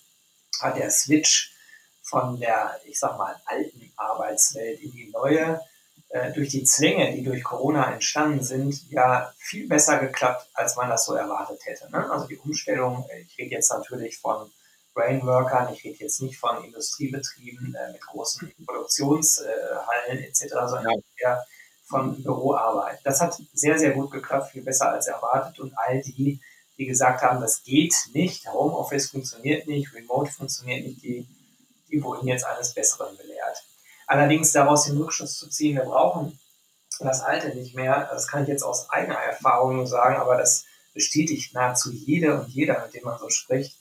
hat 0.62 0.77
der 0.77 0.91
Switch 0.91 1.53
von 2.01 2.39
der, 2.39 2.79
ich 2.86 2.98
sag 2.98 3.18
mal, 3.18 3.36
alten 3.48 3.91
Arbeitswelt 3.98 4.79
in 4.79 4.94
die 4.94 5.10
neue 5.12 5.60
äh, 6.09 6.31
durch 6.31 6.49
die 6.49 6.63
Zwänge, 6.63 7.13
die 7.13 7.23
durch 7.23 7.43
Corona 7.43 7.93
entstanden 7.93 8.43
sind, 8.43 8.89
ja 8.89 9.31
viel 9.37 9.67
besser 9.67 9.99
geklappt, 9.99 10.47
als 10.53 10.75
man 10.75 10.89
das 10.89 11.05
so 11.05 11.13
erwartet 11.13 11.59
hätte. 11.65 11.89
Ne? 11.91 12.09
Also 12.11 12.27
die 12.27 12.37
Umstellung, 12.37 13.05
äh, 13.09 13.21
ich 13.21 13.37
rede 13.37 13.51
jetzt 13.51 13.71
natürlich 13.71 14.17
von 14.17 14.51
Brainworkern, 14.93 15.71
ich 15.73 15.83
rede 15.83 15.99
jetzt 15.99 16.21
nicht 16.21 16.37
von 16.37 16.63
Industriebetrieben 16.63 17.75
äh, 17.75 17.91
mit 17.91 18.01
großen 18.01 18.51
Produktionshallen 18.65 20.17
äh, 20.17 20.27
etc., 20.27 20.47
sondern 20.67 21.03
eher 21.17 21.45
von 21.85 22.21
Büroarbeit. 22.21 22.99
Das 23.03 23.21
hat 23.21 23.39
sehr, 23.53 23.77
sehr 23.77 23.91
gut 23.91 24.11
geklappt, 24.11 24.51
viel 24.51 24.63
besser 24.63 24.91
als 24.91 25.07
erwartet 25.07 25.59
und 25.59 25.73
all 25.77 26.01
die, 26.01 26.39
die 26.77 26.85
gesagt 26.85 27.21
haben, 27.21 27.41
das 27.41 27.63
geht 27.63 27.93
nicht, 28.13 28.51
Homeoffice 28.51 29.09
funktioniert 29.09 29.67
nicht, 29.67 29.93
Remote 29.93 30.31
funktioniert 30.31 30.85
nicht, 30.85 31.03
die, 31.03 31.27
die 31.91 32.03
wurden 32.03 32.27
jetzt 32.27 32.45
eines 32.45 32.73
Besseren 32.73 33.15
belehrt. 33.17 33.63
Allerdings 34.09 34.51
daraus 34.51 34.85
den 34.85 34.97
Rückschluss 34.97 35.37
zu 35.37 35.47
ziehen, 35.49 35.75
wir 35.75 35.83
brauchen 35.83 36.39
das 36.99 37.21
Alte 37.21 37.55
nicht 37.55 37.75
mehr, 37.75 38.09
das 38.11 38.27
kann 38.27 38.41
ich 38.41 38.49
jetzt 38.49 38.63
aus 38.63 38.89
eigener 38.89 39.19
Erfahrung 39.19 39.75
nur 39.75 39.85
sagen, 39.85 40.15
aber 40.15 40.35
das 40.35 40.65
bestätigt 40.95 41.53
nahezu 41.53 41.91
jede 41.91 42.33
und 42.33 42.49
jeder, 42.49 42.81
mit 42.83 42.95
dem 42.95 43.03
man 43.03 43.19
so 43.19 43.29
spricht. 43.29 43.77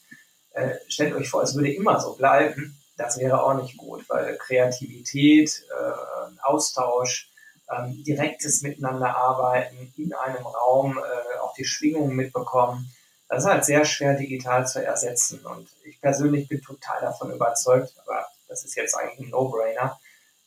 Äh, 0.51 0.75
stellt 0.87 1.15
euch 1.15 1.31
vor, 1.31 1.43
es 1.43 1.55
würde 1.55 1.73
immer 1.73 1.99
so 1.99 2.15
bleiben. 2.15 2.79
Das 2.99 3.19
wäre 3.19 3.43
auch 3.43 3.55
nicht 3.55 3.79
gut, 3.79 4.05
weil 4.11 4.37
Kreativität, 4.37 5.65
äh, 5.71 6.43
Austausch, 6.43 7.31
ähm, 7.75 8.05
direktes 8.05 8.61
Miteinanderarbeiten 8.61 9.95
in 9.97 10.13
einem 10.13 10.47
Raum, 10.47 10.99
äh, 10.99 11.39
auch 11.39 11.55
die 11.55 11.65
Schwingungen 11.65 12.15
mitbekommen, 12.15 12.93
das 13.31 13.45
ist 13.45 13.51
halt 13.51 13.65
sehr 13.65 13.87
schwer 13.87 14.13
digital 14.13 14.67
zu 14.67 14.85
ersetzen. 14.85 15.41
Und 15.47 15.71
ich 15.85 15.99
persönlich 16.03 16.49
bin 16.49 16.61
total 16.61 17.01
davon 17.01 17.33
überzeugt, 17.33 17.95
aber 18.05 18.27
das 18.47 18.67
ist 18.67 18.75
jetzt 18.75 18.95
eigentlich 18.95 19.21
ein 19.21 19.31
No-Brainer, 19.31 19.99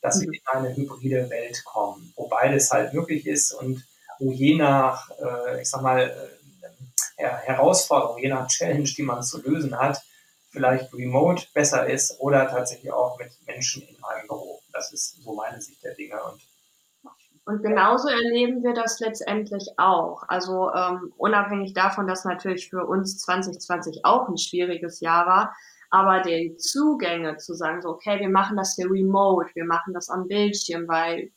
dass 0.02 0.20
wir 0.20 0.28
mhm. 0.28 0.34
in 0.34 0.40
eine 0.46 0.76
hybride 0.76 1.30
Welt 1.30 1.64
kommen, 1.64 2.12
wo 2.16 2.28
beides 2.28 2.70
halt 2.70 2.92
möglich 2.92 3.26
ist 3.26 3.52
und 3.52 3.82
wo 4.18 4.30
je 4.30 4.56
nach, 4.56 5.10
äh, 5.18 5.62
ich 5.62 5.70
sag 5.70 5.82
mal, 5.82 6.00
äh, 6.00 7.24
Herausforderung, 7.24 8.18
je 8.18 8.28
nach 8.28 8.48
Challenge, 8.48 8.82
die 8.84 9.02
man 9.02 9.22
zu 9.22 9.40
lösen 9.42 9.78
hat, 9.78 10.02
vielleicht 10.50 10.92
remote 10.92 11.46
besser 11.54 11.88
ist 11.88 12.20
oder 12.20 12.48
tatsächlich 12.48 12.92
auch 12.92 13.18
mit 13.18 13.30
Menschen 13.46 13.82
in 13.82 13.96
einem 14.04 14.28
Büro. 14.28 14.60
Das 14.72 14.92
ist 14.92 15.22
so 15.22 15.34
meine 15.34 15.60
Sicht 15.60 15.82
der 15.82 15.94
Dinge. 15.94 16.22
Und 16.22 16.42
und 17.44 17.60
genauso 17.62 18.08
erleben 18.08 18.62
wir 18.62 18.72
das 18.72 19.00
letztendlich 19.00 19.66
auch. 19.76 20.22
Also 20.28 20.72
ähm, 20.72 21.12
unabhängig 21.16 21.74
davon, 21.74 22.06
dass 22.06 22.24
natürlich 22.24 22.70
für 22.70 22.86
uns 22.86 23.18
2020 23.18 24.04
auch 24.04 24.28
ein 24.28 24.38
schwieriges 24.38 25.00
Jahr 25.00 25.26
war, 25.26 25.56
aber 25.92 26.20
die 26.22 26.56
Zugänge 26.56 27.36
zu 27.36 27.52
sagen, 27.54 27.82
so, 27.82 27.90
okay, 27.90 28.18
wir 28.18 28.30
machen 28.30 28.56
das 28.56 28.74
hier 28.74 28.90
remote, 28.90 29.50
wir 29.54 29.66
machen 29.66 29.92
das 29.92 30.08
am 30.08 30.26
Bildschirm, 30.26 30.88
weil 30.88 31.30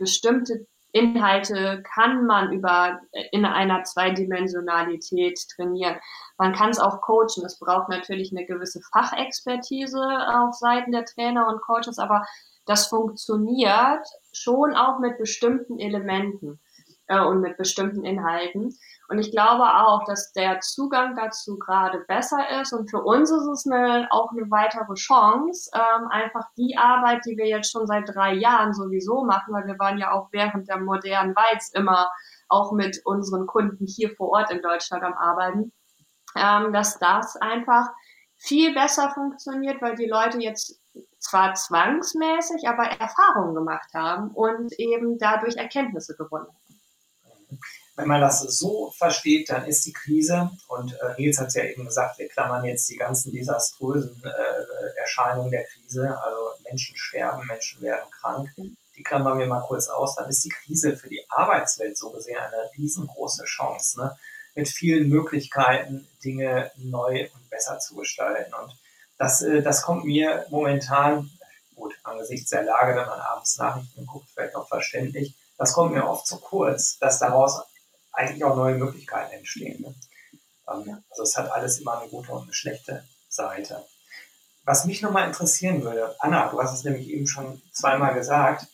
bestimmte 0.00 0.66
Inhalte 0.92 1.80
kann 1.94 2.26
man 2.26 2.52
über 2.52 3.00
in 3.30 3.44
einer 3.44 3.84
Zweidimensionalität 3.84 5.38
trainieren. 5.54 5.96
Man 6.38 6.52
kann 6.52 6.70
es 6.70 6.80
auch 6.80 7.00
coachen. 7.00 7.44
Es 7.46 7.60
braucht 7.60 7.88
natürlich 7.88 8.32
eine 8.32 8.44
gewisse 8.44 8.80
Fachexpertise 8.92 10.02
auf 10.34 10.56
Seiten 10.56 10.90
der 10.90 11.04
Trainer 11.04 11.46
und 11.46 11.62
Coaches, 11.62 12.00
aber 12.00 12.24
das 12.66 12.88
funktioniert 12.88 14.04
schon 14.32 14.74
auch 14.74 14.98
mit 14.98 15.18
bestimmten 15.18 15.78
Elementen 15.78 16.58
äh, 17.06 17.20
und 17.20 17.40
mit 17.40 17.56
bestimmten 17.56 18.04
Inhalten. 18.04 18.76
Und 19.10 19.18
ich 19.18 19.32
glaube 19.32 19.64
auch, 19.64 20.04
dass 20.04 20.32
der 20.32 20.60
Zugang 20.60 21.16
dazu 21.16 21.58
gerade 21.58 21.98
besser 22.06 22.60
ist. 22.60 22.72
Und 22.72 22.88
für 22.88 23.02
uns 23.02 23.28
ist 23.28 23.44
es 23.44 23.66
eine, 23.66 24.06
auch 24.12 24.30
eine 24.30 24.48
weitere 24.52 24.94
Chance, 24.94 25.68
ähm, 25.74 26.06
einfach 26.10 26.44
die 26.56 26.76
Arbeit, 26.78 27.24
die 27.26 27.36
wir 27.36 27.48
jetzt 27.48 27.72
schon 27.72 27.88
seit 27.88 28.08
drei 28.14 28.34
Jahren 28.34 28.72
sowieso 28.72 29.24
machen, 29.24 29.52
weil 29.52 29.66
wir 29.66 29.76
waren 29.80 29.98
ja 29.98 30.12
auch 30.12 30.28
während 30.30 30.68
der 30.68 30.78
modernen 30.78 31.34
Weiz 31.34 31.70
immer 31.74 32.08
auch 32.48 32.70
mit 32.70 33.00
unseren 33.04 33.48
Kunden 33.48 33.84
hier 33.84 34.14
vor 34.14 34.28
Ort 34.28 34.52
in 34.52 34.62
Deutschland 34.62 35.02
am 35.02 35.14
Arbeiten, 35.14 35.72
ähm, 36.36 36.72
dass 36.72 37.00
das 37.00 37.36
einfach 37.36 37.88
viel 38.36 38.72
besser 38.74 39.10
funktioniert, 39.10 39.82
weil 39.82 39.96
die 39.96 40.06
Leute 40.06 40.38
jetzt 40.38 40.80
zwar 41.18 41.54
zwangsmäßig, 41.54 42.68
aber 42.68 42.84
Erfahrungen 42.84 43.56
gemacht 43.56 43.92
haben 43.92 44.30
und 44.30 44.72
eben 44.78 45.18
dadurch 45.18 45.56
Erkenntnisse 45.56 46.14
gewonnen 46.16 46.46
haben. 46.46 46.59
Wenn 48.00 48.08
man 48.08 48.22
das 48.22 48.40
so 48.40 48.90
versteht, 48.96 49.50
dann 49.50 49.66
ist 49.66 49.84
die 49.84 49.92
Krise, 49.92 50.50
und 50.68 50.94
äh, 50.94 51.14
Nils 51.18 51.38
hat 51.38 51.48
es 51.48 51.54
ja 51.54 51.64
eben 51.64 51.84
gesagt, 51.84 52.18
wir 52.18 52.28
klammern 52.28 52.64
jetzt 52.64 52.88
die 52.88 52.96
ganzen 52.96 53.30
desaströsen 53.30 54.22
äh, 54.24 54.98
Erscheinungen 55.00 55.50
der 55.50 55.64
Krise, 55.64 56.18
also 56.18 56.38
Menschen 56.64 56.96
sterben, 56.96 57.46
Menschen 57.46 57.82
werden 57.82 58.10
krank, 58.10 58.48
die 58.96 59.02
klammern 59.02 59.38
wir 59.38 59.46
mal 59.46 59.60
kurz 59.60 59.88
aus, 59.88 60.16
dann 60.16 60.30
ist 60.30 60.44
die 60.44 60.48
Krise 60.48 60.96
für 60.96 61.10
die 61.10 61.22
Arbeitswelt 61.28 61.98
so 61.98 62.10
gesehen 62.10 62.38
eine 62.38 62.70
riesengroße 62.78 63.44
Chance, 63.44 64.00
ne? 64.00 64.16
mit 64.54 64.68
vielen 64.68 65.10
Möglichkeiten, 65.10 66.08
Dinge 66.24 66.70
neu 66.76 67.28
und 67.34 67.50
besser 67.50 67.78
zu 67.80 67.96
gestalten. 67.96 68.54
Und 68.54 68.74
das, 69.18 69.42
äh, 69.42 69.62
das 69.62 69.82
kommt 69.82 70.06
mir 70.06 70.46
momentan, 70.48 71.30
gut, 71.74 71.94
angesichts 72.02 72.48
der 72.48 72.62
Lage, 72.62 72.96
wenn 72.96 73.06
man 73.06 73.20
abends 73.20 73.58
Nachrichten 73.58 74.06
guckt, 74.06 74.30
vielleicht 74.32 74.54
auch 74.54 74.68
verständlich, 74.68 75.34
das 75.58 75.74
kommt 75.74 75.92
mir 75.92 76.08
oft 76.08 76.26
zu 76.26 76.38
kurz, 76.40 76.98
dass 76.98 77.18
daraus 77.18 77.60
eigentlich 78.12 78.44
auch 78.44 78.56
neue 78.56 78.76
Möglichkeiten 78.76 79.32
entstehen. 79.32 79.82
Ne? 79.82 79.94
Ähm, 80.68 81.02
also 81.10 81.22
es 81.22 81.36
hat 81.36 81.50
alles 81.50 81.80
immer 81.80 82.00
eine 82.00 82.10
gute 82.10 82.32
und 82.32 82.44
eine 82.44 82.54
schlechte 82.54 83.04
Seite. 83.28 83.84
Was 84.64 84.84
mich 84.84 85.02
nochmal 85.02 85.26
interessieren 85.26 85.82
würde, 85.82 86.14
Anna, 86.20 86.48
du 86.48 86.60
hast 86.60 86.74
es 86.74 86.84
nämlich 86.84 87.08
eben 87.08 87.26
schon 87.26 87.60
zweimal 87.72 88.14
gesagt, 88.14 88.66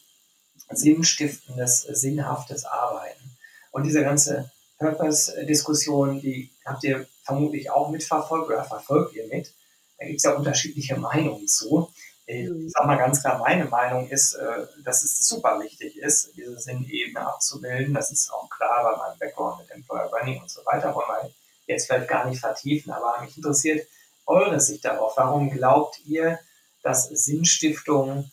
sinnstiftendes, 0.70 1.82
sinnhaftes 1.82 2.64
Arbeiten. 2.64 3.36
Und 3.70 3.84
diese 3.84 4.02
ganze 4.02 4.50
Purpose-Diskussion, 4.78 6.20
die 6.20 6.50
habt 6.64 6.82
ihr 6.84 7.06
vermutlich 7.24 7.70
auch 7.70 7.90
mitverfolgt 7.90 8.48
oder 8.48 8.64
verfolgt 8.64 9.14
ihr 9.14 9.26
mit. 9.28 9.52
Da 9.98 10.06
gibt 10.06 10.18
es 10.18 10.24
ja 10.24 10.32
unterschiedliche 10.32 10.96
Meinungen 10.96 11.46
zu. 11.46 11.90
Ich 12.26 12.48
mhm. 12.48 12.68
sage 12.68 12.86
mal 12.88 12.98
ganz 12.98 13.20
klar, 13.20 13.38
meine 13.38 13.66
Meinung 13.66 14.08
ist, 14.08 14.34
äh, 14.34 14.66
dass 14.84 15.04
es 15.04 15.26
super 15.28 15.60
wichtig 15.60 15.96
ist, 15.96 16.36
diese 16.36 16.58
Sinnebene 16.58 17.26
abzubilden. 17.26 17.94
Das 17.94 18.10
ist 18.10 18.32
auch 18.32 18.50
klar 18.50 18.82
bei 18.82 18.96
meinem 18.96 19.18
Background 19.18 19.60
mit 19.60 19.70
Employer 19.70 20.08
Branding 20.08 20.42
und 20.42 20.50
so 20.50 20.64
weiter. 20.66 20.94
Wollen 20.94 21.06
wir 21.08 21.30
jetzt 21.66 21.86
vielleicht 21.86 22.08
gar 22.08 22.28
nicht 22.28 22.40
vertiefen, 22.40 22.92
aber 22.92 23.20
mich 23.22 23.36
interessiert 23.36 23.86
eure 24.26 24.60
Sicht 24.60 24.84
darauf. 24.84 25.16
Warum 25.16 25.50
glaubt 25.50 26.00
ihr, 26.04 26.40
dass 26.82 27.08
Sinnstiftung 27.08 28.30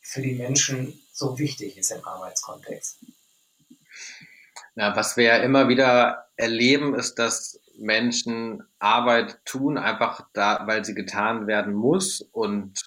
für 0.00 0.22
die 0.22 0.34
Menschen 0.34 1.00
so 1.12 1.38
wichtig 1.38 1.76
ist 1.76 1.90
im 1.90 2.04
Arbeitskontext? 2.04 2.98
Ja, 4.76 4.94
was 4.96 5.16
wir 5.16 5.24
ja 5.24 5.36
immer 5.38 5.68
wieder 5.68 6.28
erleben, 6.36 6.94
ist, 6.94 7.16
dass 7.18 7.60
Menschen 7.76 8.62
Arbeit 8.78 9.44
tun, 9.44 9.78
einfach 9.78 10.26
da, 10.32 10.66
weil 10.66 10.84
sie 10.84 10.94
getan 10.94 11.46
werden 11.46 11.74
muss 11.74 12.20
und 12.20 12.84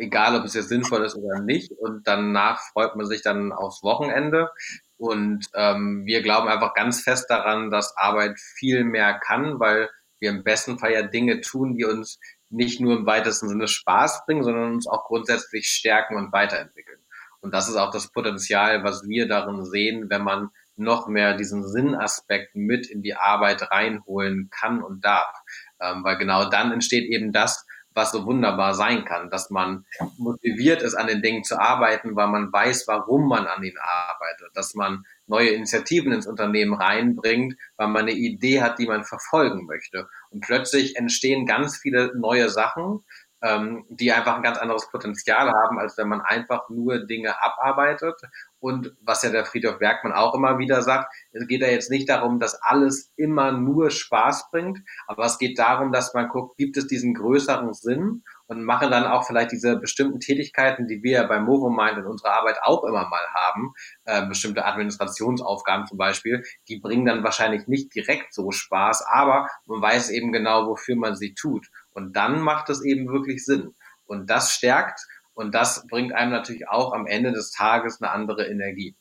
egal, 0.00 0.34
ob 0.36 0.44
es 0.44 0.54
jetzt 0.54 0.68
sinnvoll 0.68 1.04
ist 1.04 1.16
oder 1.16 1.40
nicht. 1.40 1.72
Und 1.72 2.06
danach 2.06 2.60
freut 2.72 2.96
man 2.96 3.06
sich 3.06 3.22
dann 3.22 3.52
aufs 3.52 3.82
Wochenende. 3.82 4.50
Und 4.96 5.46
ähm, 5.54 6.04
wir 6.04 6.22
glauben 6.22 6.48
einfach 6.48 6.74
ganz 6.74 7.02
fest 7.02 7.30
daran, 7.30 7.70
dass 7.70 7.96
Arbeit 7.96 8.38
viel 8.38 8.84
mehr 8.84 9.18
kann, 9.18 9.60
weil 9.60 9.88
wir 10.18 10.30
im 10.30 10.44
besten 10.44 10.78
Fall 10.78 10.92
ja 10.92 11.02
Dinge 11.02 11.40
tun, 11.40 11.76
die 11.76 11.84
uns 11.84 12.18
nicht 12.50 12.80
nur 12.80 12.98
im 12.98 13.06
weitesten 13.06 13.48
Sinne 13.48 13.68
Spaß 13.68 14.24
bringen, 14.26 14.42
sondern 14.42 14.72
uns 14.72 14.86
auch 14.88 15.04
grundsätzlich 15.04 15.68
stärken 15.68 16.16
und 16.16 16.32
weiterentwickeln. 16.32 16.98
Und 17.40 17.54
das 17.54 17.68
ist 17.68 17.76
auch 17.76 17.90
das 17.90 18.12
Potenzial, 18.12 18.84
was 18.84 19.08
wir 19.08 19.26
darin 19.28 19.64
sehen, 19.64 20.10
wenn 20.10 20.22
man 20.22 20.50
noch 20.76 21.08
mehr 21.08 21.34
diesen 21.36 21.66
Sinnaspekt 21.66 22.54
mit 22.54 22.86
in 22.88 23.02
die 23.02 23.14
Arbeit 23.14 23.70
reinholen 23.70 24.50
kann 24.50 24.82
und 24.82 25.04
darf. 25.04 25.34
Ähm, 25.80 26.04
weil 26.04 26.18
genau 26.18 26.48
dann 26.48 26.72
entsteht 26.72 27.08
eben 27.08 27.32
das, 27.32 27.66
was 27.94 28.12
so 28.12 28.24
wunderbar 28.24 28.74
sein 28.74 29.04
kann, 29.04 29.30
dass 29.30 29.50
man 29.50 29.84
motiviert 30.16 30.82
ist, 30.82 30.94
an 30.94 31.08
den 31.08 31.22
Dingen 31.22 31.44
zu 31.44 31.58
arbeiten, 31.58 32.14
weil 32.14 32.28
man 32.28 32.52
weiß, 32.52 32.86
warum 32.86 33.28
man 33.28 33.46
an 33.46 33.62
ihnen 33.62 33.78
arbeitet, 33.78 34.50
dass 34.54 34.74
man 34.74 35.04
neue 35.26 35.50
Initiativen 35.50 36.12
ins 36.12 36.26
Unternehmen 36.26 36.74
reinbringt, 36.74 37.56
weil 37.76 37.88
man 37.88 38.02
eine 38.02 38.12
Idee 38.12 38.62
hat, 38.62 38.78
die 38.78 38.86
man 38.86 39.04
verfolgen 39.04 39.66
möchte. 39.66 40.08
Und 40.30 40.40
plötzlich 40.40 40.96
entstehen 40.96 41.46
ganz 41.46 41.78
viele 41.78 42.16
neue 42.16 42.48
Sachen, 42.48 43.04
ähm, 43.42 43.84
die 43.88 44.12
einfach 44.12 44.36
ein 44.36 44.42
ganz 44.42 44.58
anderes 44.58 44.90
Potenzial 44.90 45.50
haben, 45.50 45.78
als 45.78 45.96
wenn 45.96 46.08
man 46.08 46.20
einfach 46.20 46.68
nur 46.68 47.06
Dinge 47.06 47.42
abarbeitet. 47.42 48.20
Und 48.58 48.94
was 49.00 49.22
ja 49.22 49.30
der 49.30 49.46
Friedhof 49.46 49.78
Bergmann 49.78 50.12
auch 50.12 50.34
immer 50.34 50.58
wieder 50.58 50.82
sagt, 50.82 51.14
es 51.32 51.46
geht 51.46 51.62
ja 51.62 51.68
jetzt 51.68 51.90
nicht 51.90 52.08
darum, 52.08 52.38
dass 52.38 52.60
alles 52.62 53.12
immer 53.16 53.52
nur 53.52 53.90
Spaß 53.90 54.50
bringt, 54.50 54.80
aber 55.06 55.24
es 55.24 55.38
geht 55.38 55.58
darum, 55.58 55.92
dass 55.92 56.12
man 56.12 56.28
guckt, 56.28 56.58
gibt 56.58 56.76
es 56.76 56.86
diesen 56.86 57.14
größeren 57.14 57.72
Sinn 57.72 58.22
und 58.50 58.64
machen 58.64 58.90
dann 58.90 59.04
auch 59.04 59.24
vielleicht 59.24 59.52
diese 59.52 59.76
bestimmten 59.76 60.18
Tätigkeiten, 60.18 60.88
die 60.88 61.04
wir 61.04 61.22
beim 61.28 61.44
Movomind 61.44 61.98
in 61.98 62.04
unserer 62.04 62.32
Arbeit 62.32 62.58
auch 62.62 62.82
immer 62.82 63.08
mal 63.08 63.24
haben, 63.32 63.74
äh, 64.06 64.26
bestimmte 64.26 64.64
Administrationsaufgaben 64.64 65.86
zum 65.86 65.96
Beispiel, 65.96 66.42
die 66.66 66.80
bringen 66.80 67.06
dann 67.06 67.22
wahrscheinlich 67.22 67.68
nicht 67.68 67.94
direkt 67.94 68.34
so 68.34 68.50
Spaß, 68.50 69.06
aber 69.06 69.46
man 69.66 69.80
weiß 69.80 70.10
eben 70.10 70.32
genau, 70.32 70.66
wofür 70.66 70.96
man 70.96 71.14
sie 71.14 71.32
tut. 71.32 71.68
Und 71.92 72.16
dann 72.16 72.40
macht 72.40 72.68
es 72.70 72.84
eben 72.84 73.06
wirklich 73.06 73.44
Sinn. 73.44 73.72
Und 74.06 74.28
das 74.28 74.52
stärkt 74.52 75.00
und 75.34 75.54
das 75.54 75.86
bringt 75.86 76.12
einem 76.12 76.32
natürlich 76.32 76.68
auch 76.68 76.92
am 76.92 77.06
Ende 77.06 77.30
des 77.30 77.52
Tages 77.52 78.02
eine 78.02 78.10
andere 78.10 78.48
Energie. 78.48 78.96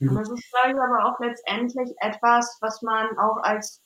Das 0.00 0.30
ist 0.30 0.54
aber 0.54 1.04
auch 1.04 1.20
letztendlich 1.20 1.90
etwas, 2.00 2.56
was 2.62 2.80
man 2.80 3.18
auch 3.18 3.42
als 3.42 3.82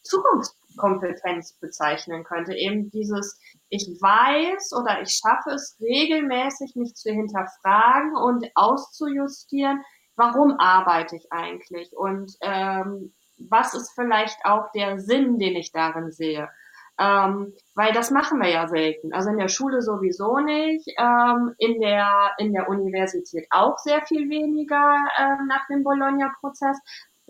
Zukunftskompetenz 0.71 1.55
bezeichnen 1.61 2.25
könnte. 2.25 2.55
Eben 2.55 2.91
dieses, 2.91 3.39
ich 3.69 3.87
weiß 4.01 4.73
oder 4.73 5.03
ich 5.03 5.11
schaffe 5.11 5.51
es 5.51 5.77
regelmäßig, 5.81 6.75
mich 6.77 6.95
zu 6.95 7.11
hinterfragen 7.11 8.17
und 8.17 8.47
auszujustieren, 8.55 9.83
warum 10.17 10.59
arbeite 10.59 11.17
ich 11.17 11.31
eigentlich 11.31 11.93
und 11.97 12.33
ähm, 12.43 13.15
was 13.49 13.75
ist 13.75 13.93
vielleicht 13.95 14.39
auch 14.45 14.71
der 14.73 14.99
Sinn, 14.99 15.39
den 15.39 15.57
ich 15.57 15.73
darin 15.73 16.11
sehe. 16.11 16.51
Ähm, 16.99 17.55
weil 17.75 17.95
das 17.95 18.11
machen 18.11 18.41
wir 18.43 18.51
ja 18.51 18.69
selten. 18.69 19.15
Also 19.15 19.31
in 19.31 19.39
der 19.39 19.49
Schule 19.49 19.81
sowieso 19.81 20.37
nicht, 20.37 20.87
ähm, 20.99 21.55
in, 21.57 21.81
der, 21.81 22.33
in 22.37 22.53
der 22.53 22.69
Universität 22.69 23.47
auch 23.49 23.79
sehr 23.79 24.03
viel 24.03 24.29
weniger 24.29 24.99
ähm, 25.19 25.47
nach 25.49 25.67
dem 25.71 25.83
Bologna-Prozess. 25.83 26.79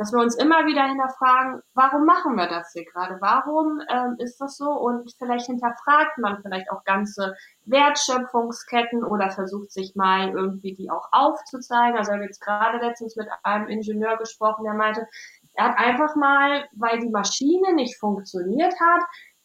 Dass 0.01 0.15
wir 0.15 0.21
uns 0.21 0.35
immer 0.35 0.65
wieder 0.65 0.87
hinterfragen, 0.87 1.61
warum 1.75 2.07
machen 2.07 2.35
wir 2.35 2.49
das 2.49 2.73
hier 2.73 2.87
gerade? 2.87 3.19
Warum 3.21 3.83
ähm, 3.87 4.17
ist 4.17 4.41
das 4.41 4.57
so? 4.57 4.71
Und 4.71 5.13
vielleicht 5.19 5.45
hinterfragt 5.45 6.17
man 6.17 6.41
vielleicht 6.41 6.73
auch 6.73 6.85
ganze 6.85 7.35
Wertschöpfungsketten 7.67 9.05
oder 9.05 9.31
versucht 9.31 9.71
sich 9.71 9.95
mal 9.97 10.31
irgendwie 10.31 10.73
die 10.73 10.91
auch 10.91 11.07
aufzuzeigen. 11.13 11.99
Also 11.99 12.13
ich 12.13 12.15
habe 12.15 12.25
jetzt 12.25 12.41
gerade 12.41 12.79
letztens 12.79 13.15
mit 13.15 13.29
einem 13.43 13.69
Ingenieur 13.69 14.17
gesprochen, 14.17 14.65
der 14.65 14.73
meinte, 14.73 15.07
er 15.53 15.67
hat 15.67 15.79
einfach 15.79 16.17
mal, 16.17 16.65
weil 16.73 16.99
die 17.01 17.11
Maschine 17.11 17.75
nicht 17.75 17.99
funktioniert 17.99 18.73
hat, 18.81 19.03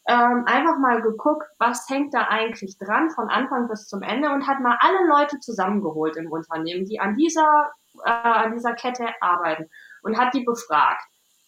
ähm, 0.08 0.46
einfach 0.46 0.78
mal 0.80 1.02
geguckt, 1.02 1.48
was 1.60 1.86
hängt 1.90 2.14
da 2.14 2.28
eigentlich 2.30 2.78
dran 2.78 3.10
von 3.10 3.28
Anfang 3.28 3.68
bis 3.68 3.88
zum 3.88 4.04
Ende 4.04 4.30
und 4.30 4.48
hat 4.48 4.62
mal 4.62 4.78
alle 4.80 5.06
Leute 5.06 5.38
zusammengeholt 5.42 6.16
im 6.16 6.32
Unternehmen, 6.32 6.86
die 6.86 7.02
an 7.02 7.14
dieser, 7.14 7.72
äh, 8.06 8.10
an 8.10 8.54
dieser 8.54 8.74
Kette 8.74 9.10
arbeiten 9.20 9.70
und 10.06 10.18
hat 10.18 10.34
die 10.34 10.44
befragt. 10.44 11.02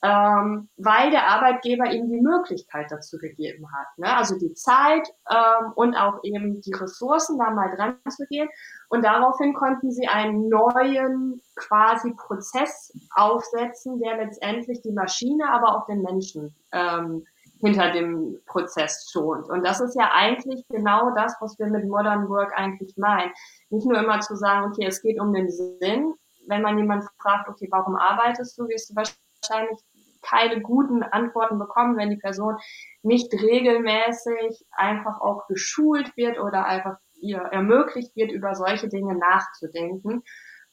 Ähm, 0.03 0.69
weil 0.77 1.09
der 1.09 1.27
Arbeitgeber 1.27 1.89
ihm 1.91 2.07
die 2.11 2.21
Möglichkeit 2.21 2.91
dazu 2.91 3.17
gegeben 3.17 3.65
hat. 3.71 3.87
Ne? 3.97 4.15
Also 4.15 4.37
die 4.37 4.53
Zeit 4.53 5.07
ähm, 5.27 5.71
und 5.73 5.95
auch 5.95 6.19
eben 6.21 6.61
die 6.61 6.73
Ressourcen, 6.73 7.39
da 7.39 7.49
mal 7.49 7.75
dran 7.75 7.97
zu 8.07 8.27
gehen. 8.27 8.47
Und 8.89 9.03
daraufhin 9.03 9.55
konnten 9.55 9.91
sie 9.91 10.07
einen 10.07 10.49
neuen 10.49 11.41
quasi 11.55 12.13
Prozess 12.13 12.93
aufsetzen, 13.15 13.99
der 13.99 14.17
letztendlich 14.17 14.81
die 14.81 14.91
Maschine, 14.91 15.49
aber 15.49 15.75
auch 15.75 15.87
den 15.87 16.03
Menschen 16.03 16.55
ähm, 16.73 17.25
hinter 17.59 17.91
dem 17.91 18.39
Prozess 18.45 19.09
schont. 19.11 19.49
Und 19.49 19.65
das 19.65 19.79
ist 19.81 19.95
ja 19.95 20.11
eigentlich 20.13 20.63
genau 20.69 21.09
das, 21.15 21.35
was 21.39 21.57
wir 21.57 21.67
mit 21.67 21.87
Modern 21.87 22.29
Work 22.29 22.53
eigentlich 22.55 22.95
meinen. 22.97 23.31
Nicht 23.71 23.87
nur 23.87 23.99
immer 23.99 24.19
zu 24.19 24.35
sagen, 24.35 24.67
okay, 24.67 24.85
es 24.85 25.01
geht 25.01 25.19
um 25.19 25.33
den 25.33 25.49
Sinn. 25.49 26.13
Wenn 26.47 26.61
man 26.61 26.77
jemanden 26.77 27.07
fragt, 27.21 27.49
okay, 27.49 27.67
warum 27.71 27.95
arbeitest 27.95 28.57
du, 28.57 28.67
wirst 28.67 28.89
du 28.89 28.95
wahrscheinlich 28.95 29.79
keine 30.21 30.61
guten 30.61 31.03
Antworten 31.03 31.59
bekommen, 31.59 31.97
wenn 31.97 32.09
die 32.09 32.17
Person 32.17 32.57
nicht 33.03 33.31
regelmäßig 33.33 34.65
einfach 34.71 35.21
auch 35.21 35.47
geschult 35.47 36.15
wird 36.17 36.39
oder 36.39 36.65
einfach 36.65 36.97
ihr 37.19 37.37
ermöglicht 37.37 38.15
wird, 38.15 38.31
über 38.31 38.55
solche 38.55 38.89
Dinge 38.89 39.15
nachzudenken. 39.15 40.23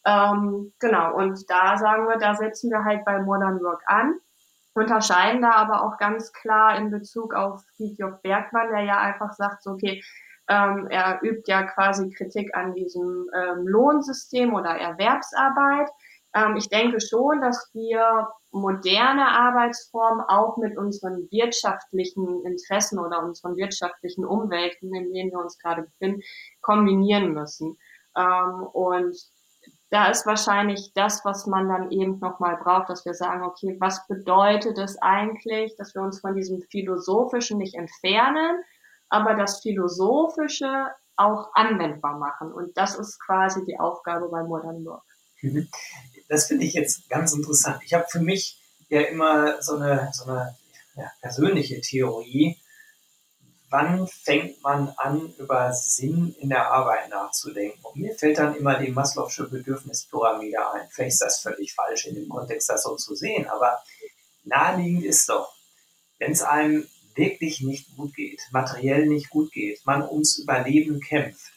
Ähm, 0.06 0.72
genau, 0.78 1.14
und 1.14 1.48
da 1.48 1.76
sagen 1.76 2.06
wir, 2.08 2.18
da 2.18 2.34
setzen 2.34 2.70
wir 2.70 2.84
halt 2.84 3.04
bei 3.04 3.20
Modern 3.20 3.60
Work 3.60 3.82
an 3.86 4.18
unterscheiden 4.74 5.42
da 5.42 5.52
aber 5.52 5.84
auch 5.84 5.98
ganz 5.98 6.32
klar 6.32 6.76
in 6.76 6.90
Bezug 6.90 7.34
auf 7.34 7.62
Fridtjof 7.76 8.20
Bergmann, 8.22 8.70
der 8.70 8.82
ja 8.82 8.98
einfach 8.98 9.32
sagt, 9.32 9.62
so, 9.62 9.70
okay, 9.70 10.02
ähm, 10.48 10.88
er 10.90 11.20
übt 11.22 11.50
ja 11.50 11.62
quasi 11.62 12.10
Kritik 12.10 12.54
an 12.54 12.74
diesem 12.74 13.30
ähm, 13.34 13.66
Lohnsystem 13.66 14.54
oder 14.54 14.70
Erwerbsarbeit. 14.70 15.88
Ähm, 16.34 16.56
ich 16.56 16.68
denke 16.68 17.00
schon, 17.00 17.40
dass 17.40 17.70
wir 17.72 18.28
moderne 18.50 19.26
Arbeitsformen 19.26 20.24
auch 20.28 20.56
mit 20.58 20.76
unseren 20.76 21.28
wirtschaftlichen 21.30 22.44
Interessen 22.44 22.98
oder 22.98 23.22
unseren 23.22 23.56
wirtschaftlichen 23.56 24.24
Umwelten, 24.24 24.94
in 24.94 25.12
denen 25.12 25.30
wir 25.30 25.38
uns 25.38 25.58
gerade 25.58 25.82
befinden, 25.82 26.22
kombinieren 26.60 27.32
müssen. 27.32 27.78
Ähm, 28.16 28.66
und 28.72 29.16
da 29.90 30.08
ist 30.08 30.26
wahrscheinlich 30.26 30.92
das, 30.94 31.24
was 31.24 31.46
man 31.46 31.68
dann 31.68 31.90
eben 31.90 32.18
nochmal 32.18 32.56
braucht, 32.56 32.90
dass 32.90 33.04
wir 33.04 33.14
sagen, 33.14 33.44
okay, 33.44 33.76
was 33.78 34.06
bedeutet 34.08 34.76
es 34.76 35.00
eigentlich, 35.00 35.76
dass 35.76 35.94
wir 35.94 36.02
uns 36.02 36.20
von 36.20 36.34
diesem 36.34 36.62
Philosophischen 36.62 37.58
nicht 37.58 37.74
entfernen, 37.76 38.62
aber 39.14 39.34
das 39.36 39.60
Philosophische 39.62 40.88
auch 41.16 41.50
anwendbar 41.54 42.18
machen. 42.18 42.52
Und 42.52 42.76
das 42.76 42.96
ist 42.96 43.20
quasi 43.20 43.64
die 43.64 43.78
Aufgabe 43.78 44.28
bei 44.28 44.42
Modern 44.42 44.84
Work. 44.84 45.04
Mhm. 45.40 45.68
Das 46.28 46.46
finde 46.46 46.64
ich 46.64 46.74
jetzt 46.74 47.08
ganz 47.08 47.32
interessant. 47.32 47.80
Ich 47.84 47.94
habe 47.94 48.06
für 48.10 48.18
mich 48.18 48.60
ja 48.88 49.02
immer 49.02 49.62
so 49.62 49.76
eine, 49.76 50.10
so 50.12 50.24
eine 50.24 50.56
ja, 50.96 51.08
persönliche 51.20 51.80
Theorie, 51.80 52.58
wann 53.70 54.08
fängt 54.08 54.60
man 54.64 54.92
an, 54.96 55.32
über 55.38 55.72
Sinn 55.72 56.34
in 56.40 56.48
der 56.48 56.72
Arbeit 56.72 57.08
nachzudenken? 57.08 57.78
Und 57.84 57.96
mir 57.96 58.16
fällt 58.16 58.38
dann 58.38 58.56
immer 58.56 58.80
die 58.80 58.92
Maslow'sche 58.92 59.48
Bedürfnispyramide 59.48 60.72
ein. 60.72 60.88
Vielleicht 60.90 61.14
ist 61.14 61.22
das 61.22 61.40
völlig 61.40 61.72
falsch 61.72 62.06
in 62.06 62.16
dem 62.16 62.28
Kontext, 62.28 62.68
das 62.68 62.82
so 62.82 62.96
zu 62.96 63.14
sehen, 63.14 63.46
aber 63.46 63.80
naheliegend 64.42 65.04
ist 65.04 65.28
doch, 65.28 65.54
wenn 66.18 66.32
es 66.32 66.42
einem 66.42 66.88
wirklich 67.14 67.60
nicht 67.60 67.96
gut 67.96 68.14
geht, 68.14 68.42
materiell 68.50 69.06
nicht 69.06 69.30
gut 69.30 69.52
geht, 69.52 69.84
man 69.86 70.08
ums 70.08 70.38
Überleben 70.38 71.00
kämpft, 71.00 71.52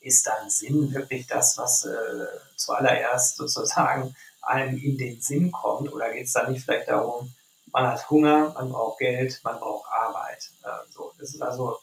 ist 0.00 0.26
dann 0.26 0.48
Sinn 0.50 0.94
wirklich 0.94 1.26
das, 1.26 1.58
was 1.58 1.84
äh, 1.84 2.26
zuallererst 2.56 3.36
sozusagen 3.36 4.14
einem 4.42 4.78
in 4.78 4.96
den 4.96 5.20
Sinn 5.20 5.52
kommt? 5.52 5.92
Oder 5.92 6.12
geht 6.12 6.26
es 6.26 6.32
dann 6.32 6.52
nicht 6.52 6.64
vielleicht 6.64 6.88
darum, 6.88 7.32
man 7.72 7.86
hat 7.86 8.08
Hunger, 8.08 8.52
man 8.54 8.70
braucht 8.70 8.98
Geld, 8.98 9.40
man 9.44 9.58
braucht 9.58 9.90
Arbeit. 9.90 10.50
Äh, 10.64 10.90
so, 10.90 11.12
das 11.18 11.34
ist 11.34 11.42
also 11.42 11.76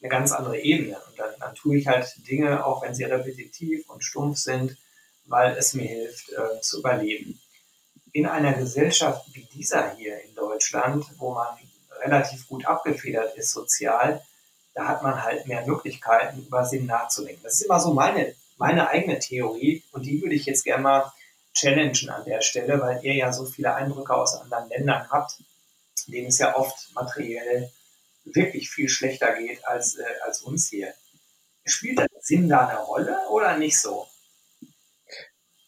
eine 0.00 0.08
ganz 0.08 0.32
andere 0.32 0.58
Ebene. 0.58 0.96
Und 1.08 1.18
dann, 1.18 1.34
dann 1.38 1.54
tue 1.54 1.78
ich 1.78 1.86
halt 1.86 2.12
Dinge, 2.28 2.64
auch 2.64 2.82
wenn 2.82 2.94
sie 2.94 3.04
repetitiv 3.04 3.88
und 3.88 4.02
stumpf 4.02 4.38
sind, 4.38 4.76
weil 5.26 5.56
es 5.56 5.74
mir 5.74 5.86
hilft, 5.86 6.30
äh, 6.30 6.60
zu 6.60 6.80
überleben. 6.80 7.40
In 8.12 8.26
einer 8.26 8.54
Gesellschaft 8.54 9.26
wie 9.34 9.44
dieser 9.44 9.94
hier 9.96 10.20
in 10.22 10.34
Deutschland, 10.34 11.04
wo 11.18 11.34
man 11.34 11.56
relativ 12.08 12.48
gut 12.48 12.66
abgefedert 12.66 13.36
ist 13.36 13.52
sozial, 13.52 14.22
da 14.74 14.88
hat 14.88 15.02
man 15.02 15.22
halt 15.22 15.46
mehr 15.46 15.66
Möglichkeiten, 15.66 16.46
über 16.46 16.64
Sinn 16.64 16.86
nachzudenken. 16.86 17.42
Das 17.42 17.54
ist 17.54 17.62
immer 17.62 17.80
so 17.80 17.92
meine, 17.92 18.34
meine 18.56 18.88
eigene 18.88 19.18
Theorie 19.18 19.82
und 19.92 20.06
die 20.06 20.22
würde 20.22 20.34
ich 20.34 20.46
jetzt 20.46 20.64
gerne 20.64 20.82
mal 20.82 21.12
challengen 21.54 22.10
an 22.10 22.24
der 22.24 22.40
Stelle, 22.40 22.80
weil 22.80 23.04
ihr 23.04 23.14
ja 23.14 23.32
so 23.32 23.44
viele 23.44 23.74
Eindrücke 23.74 24.14
aus 24.14 24.34
anderen 24.34 24.68
Ländern 24.68 25.08
habt, 25.10 25.38
denen 26.06 26.28
es 26.28 26.38
ja 26.38 26.56
oft 26.56 26.94
materiell 26.94 27.70
wirklich 28.24 28.70
viel 28.70 28.88
schlechter 28.88 29.34
geht 29.34 29.66
als, 29.66 29.96
äh, 29.96 30.04
als 30.24 30.42
uns 30.42 30.68
hier. 30.68 30.92
Spielt 31.64 31.98
der 31.98 32.08
Sinn 32.20 32.48
da 32.48 32.66
eine 32.66 32.78
Rolle 32.78 33.18
oder 33.30 33.56
nicht 33.56 33.78
so? 33.78 34.06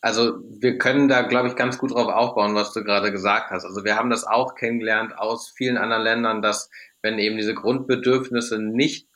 Also 0.00 0.38
wir 0.60 0.78
können 0.78 1.08
da, 1.08 1.22
glaube 1.22 1.48
ich, 1.48 1.56
ganz 1.56 1.78
gut 1.78 1.92
drauf 1.92 2.08
aufbauen, 2.08 2.54
was 2.54 2.72
du 2.72 2.82
gerade 2.82 3.12
gesagt 3.12 3.50
hast. 3.50 3.64
Also 3.64 3.84
wir 3.84 3.96
haben 3.96 4.10
das 4.10 4.24
auch 4.24 4.54
kennengelernt 4.54 5.16
aus 5.18 5.52
vielen 5.54 5.76
anderen 5.76 6.02
Ländern, 6.02 6.42
dass 6.42 6.70
wenn 7.02 7.18
eben 7.18 7.36
diese 7.36 7.54
Grundbedürfnisse 7.54 8.58
nicht 8.58 9.06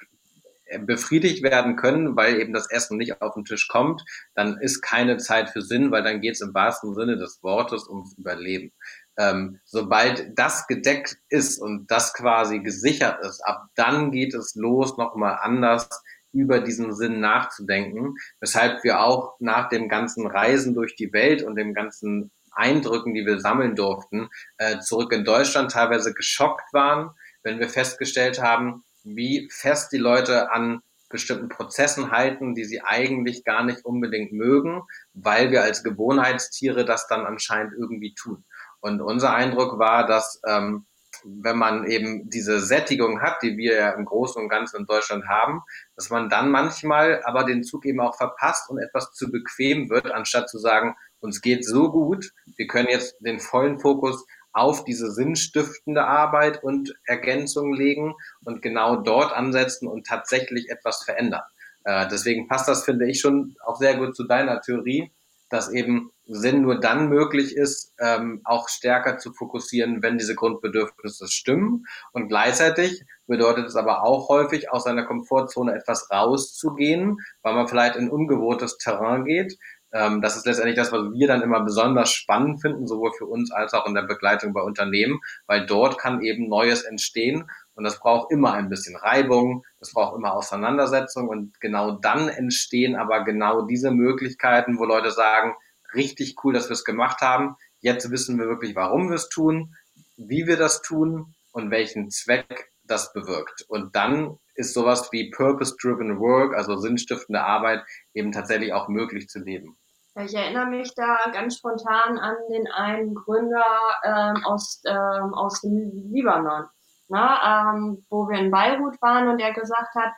befriedigt 0.80 1.42
werden 1.42 1.76
können, 1.76 2.16
weil 2.16 2.40
eben 2.40 2.52
das 2.52 2.70
Essen 2.70 2.96
nicht 2.96 3.20
auf 3.20 3.34
den 3.34 3.44
Tisch 3.44 3.68
kommt, 3.68 4.02
dann 4.34 4.58
ist 4.58 4.80
keine 4.80 5.18
Zeit 5.18 5.50
für 5.50 5.62
Sinn, 5.62 5.90
weil 5.90 6.02
dann 6.02 6.20
geht 6.20 6.34
es 6.34 6.40
im 6.40 6.54
wahrsten 6.54 6.94
Sinne 6.94 7.16
des 7.16 7.42
Wortes 7.42 7.88
ums 7.88 8.16
Überleben. 8.18 8.72
Ähm, 9.16 9.60
sobald 9.64 10.36
das 10.36 10.66
gedeckt 10.66 11.18
ist 11.28 11.58
und 11.60 11.90
das 11.90 12.14
quasi 12.14 12.60
gesichert 12.60 13.24
ist, 13.24 13.40
ab 13.42 13.68
dann 13.76 14.10
geht 14.10 14.34
es 14.34 14.54
los, 14.56 14.96
nochmal 14.96 15.38
anders 15.40 15.88
über 16.34 16.60
diesen 16.60 16.94
Sinn 16.94 17.20
nachzudenken, 17.20 18.16
weshalb 18.40 18.84
wir 18.84 19.00
auch 19.00 19.36
nach 19.38 19.68
dem 19.68 19.88
ganzen 19.88 20.26
Reisen 20.26 20.74
durch 20.74 20.96
die 20.96 21.12
Welt 21.12 21.42
und 21.42 21.56
dem 21.56 21.72
ganzen 21.72 22.30
Eindrücken, 22.52 23.14
die 23.14 23.26
wir 23.26 23.40
sammeln 23.40 23.74
durften, 23.74 24.28
äh, 24.58 24.78
zurück 24.80 25.12
in 25.12 25.24
Deutschland 25.24 25.70
teilweise 25.70 26.12
geschockt 26.12 26.72
waren, 26.72 27.10
wenn 27.42 27.58
wir 27.58 27.68
festgestellt 27.68 28.40
haben, 28.42 28.84
wie 29.02 29.48
fest 29.50 29.92
die 29.92 29.98
Leute 29.98 30.50
an 30.52 30.80
bestimmten 31.10 31.48
Prozessen 31.48 32.10
halten, 32.10 32.54
die 32.54 32.64
sie 32.64 32.82
eigentlich 32.82 33.44
gar 33.44 33.62
nicht 33.62 33.84
unbedingt 33.84 34.32
mögen, 34.32 34.82
weil 35.12 35.50
wir 35.52 35.62
als 35.62 35.84
Gewohnheitstiere 35.84 36.84
das 36.84 37.06
dann 37.06 37.24
anscheinend 37.26 37.72
irgendwie 37.78 38.14
tun. 38.14 38.44
Und 38.80 39.00
unser 39.00 39.32
Eindruck 39.32 39.78
war, 39.78 40.06
dass 40.06 40.40
ähm, 40.46 40.86
wenn 41.24 41.56
man 41.56 41.86
eben 41.86 42.28
diese 42.30 42.60
Sättigung 42.60 43.20
hat, 43.20 43.42
die 43.42 43.56
wir 43.56 43.74
ja 43.74 43.90
im 43.90 44.04
Großen 44.04 44.40
und 44.42 44.48
Ganzen 44.48 44.80
in 44.80 44.86
Deutschland 44.86 45.26
haben, 45.28 45.62
dass 45.96 46.10
man 46.10 46.28
dann 46.28 46.50
manchmal 46.50 47.22
aber 47.24 47.44
den 47.44 47.62
Zug 47.62 47.86
eben 47.86 48.00
auch 48.00 48.16
verpasst 48.16 48.70
und 48.70 48.78
etwas 48.78 49.12
zu 49.12 49.30
bequem 49.30 49.90
wird, 49.90 50.10
anstatt 50.10 50.48
zu 50.48 50.58
sagen, 50.58 50.96
uns 51.20 51.40
geht 51.40 51.64
so 51.64 51.90
gut, 51.90 52.32
wir 52.56 52.66
können 52.66 52.88
jetzt 52.88 53.16
den 53.20 53.40
vollen 53.40 53.78
Fokus 53.78 54.24
auf 54.52 54.84
diese 54.84 55.10
sinnstiftende 55.10 56.04
Arbeit 56.04 56.62
und 56.62 56.94
Ergänzung 57.06 57.74
legen 57.74 58.14
und 58.44 58.62
genau 58.62 58.96
dort 58.96 59.32
ansetzen 59.32 59.88
und 59.88 60.06
tatsächlich 60.06 60.70
etwas 60.70 61.02
verändern. 61.02 61.42
Äh, 61.84 62.08
deswegen 62.08 62.48
passt 62.48 62.68
das, 62.68 62.84
finde 62.84 63.08
ich, 63.08 63.20
schon 63.20 63.56
auch 63.64 63.76
sehr 63.76 63.96
gut 63.96 64.16
zu 64.16 64.24
deiner 64.24 64.60
Theorie, 64.60 65.10
dass 65.50 65.70
eben 65.70 66.10
Sinn 66.26 66.62
nur 66.62 66.80
dann 66.80 67.08
möglich 67.08 67.54
ist, 67.54 67.92
ähm, 67.98 68.40
auch 68.44 68.68
stärker 68.68 69.18
zu 69.18 69.32
fokussieren, 69.32 70.02
wenn 70.02 70.18
diese 70.18 70.34
Grundbedürfnisse 70.34 71.28
stimmen. 71.28 71.84
Und 72.12 72.28
gleichzeitig 72.28 73.04
bedeutet 73.26 73.66
es 73.66 73.76
aber 73.76 74.02
auch 74.04 74.28
häufig, 74.28 74.72
aus 74.72 74.84
seiner 74.84 75.04
Komfortzone 75.04 75.74
etwas 75.74 76.10
rauszugehen, 76.10 77.18
weil 77.42 77.54
man 77.54 77.68
vielleicht 77.68 77.96
in 77.96 78.10
ungewohntes 78.10 78.78
Terrain 78.78 79.24
geht, 79.24 79.58
ähm, 79.94 80.20
das 80.20 80.36
ist 80.36 80.44
letztendlich 80.44 80.76
das, 80.76 80.90
was 80.90 81.12
wir 81.12 81.28
dann 81.28 81.40
immer 81.40 81.60
besonders 81.60 82.10
spannend 82.10 82.60
finden, 82.60 82.88
sowohl 82.88 83.12
für 83.16 83.26
uns 83.26 83.52
als 83.52 83.74
auch 83.74 83.86
in 83.86 83.94
der 83.94 84.02
Begleitung 84.02 84.52
bei 84.52 84.60
Unternehmen, 84.60 85.20
weil 85.46 85.66
dort 85.66 85.98
kann 85.98 86.20
eben 86.20 86.48
Neues 86.48 86.82
entstehen. 86.82 87.48
Und 87.76 87.84
das 87.84 88.00
braucht 88.00 88.32
immer 88.32 88.54
ein 88.54 88.68
bisschen 88.68 88.96
Reibung, 88.96 89.64
das 89.78 89.92
braucht 89.92 90.16
immer 90.16 90.34
Auseinandersetzung. 90.34 91.28
Und 91.28 91.60
genau 91.60 91.92
dann 91.92 92.28
entstehen 92.28 92.96
aber 92.96 93.22
genau 93.22 93.62
diese 93.62 93.92
Möglichkeiten, 93.92 94.78
wo 94.78 94.84
Leute 94.84 95.12
sagen, 95.12 95.54
richtig 95.94 96.36
cool, 96.44 96.52
dass 96.52 96.68
wir 96.68 96.74
es 96.74 96.84
gemacht 96.84 97.20
haben. 97.20 97.56
jetzt 97.80 98.10
wissen 98.10 98.38
wir 98.38 98.46
wirklich, 98.46 98.74
warum 98.74 99.08
wir 99.08 99.16
es 99.16 99.28
tun, 99.28 99.74
wie 100.16 100.46
wir 100.46 100.56
das 100.56 100.82
tun 100.82 101.34
und 101.52 101.70
welchen 101.70 102.10
Zweck 102.10 102.70
das 102.84 103.12
bewirkt. 103.12 103.64
Und 103.68 103.94
dann 103.96 104.38
ist 104.54 104.74
sowas 104.74 105.08
wie 105.12 105.30
Purpose-Driven 105.30 106.18
Work, 106.18 106.54
also 106.54 106.76
sinnstiftende 106.76 107.42
Arbeit, 107.42 107.84
eben 108.12 108.32
tatsächlich 108.32 108.72
auch 108.72 108.88
möglich 108.88 109.28
zu 109.28 109.40
leben. 109.40 109.76
Ich 110.16 110.34
erinnere 110.34 110.66
mich 110.66 110.94
da 110.94 111.30
ganz 111.32 111.56
spontan 111.56 112.18
an 112.18 112.36
den 112.48 112.68
einen 112.68 113.14
Gründer 113.14 113.64
ähm, 114.04 114.44
aus, 114.44 114.80
ähm, 114.86 115.34
aus 115.34 115.60
dem 115.62 115.90
Libanon, 116.12 116.66
ne, 117.08 117.30
ähm, 117.44 118.06
wo 118.10 118.28
wir 118.28 118.38
in 118.38 118.52
Beirut 118.52 119.00
waren 119.02 119.28
und 119.28 119.40
der 119.40 119.52
gesagt 119.52 119.94
hat, 119.96 120.12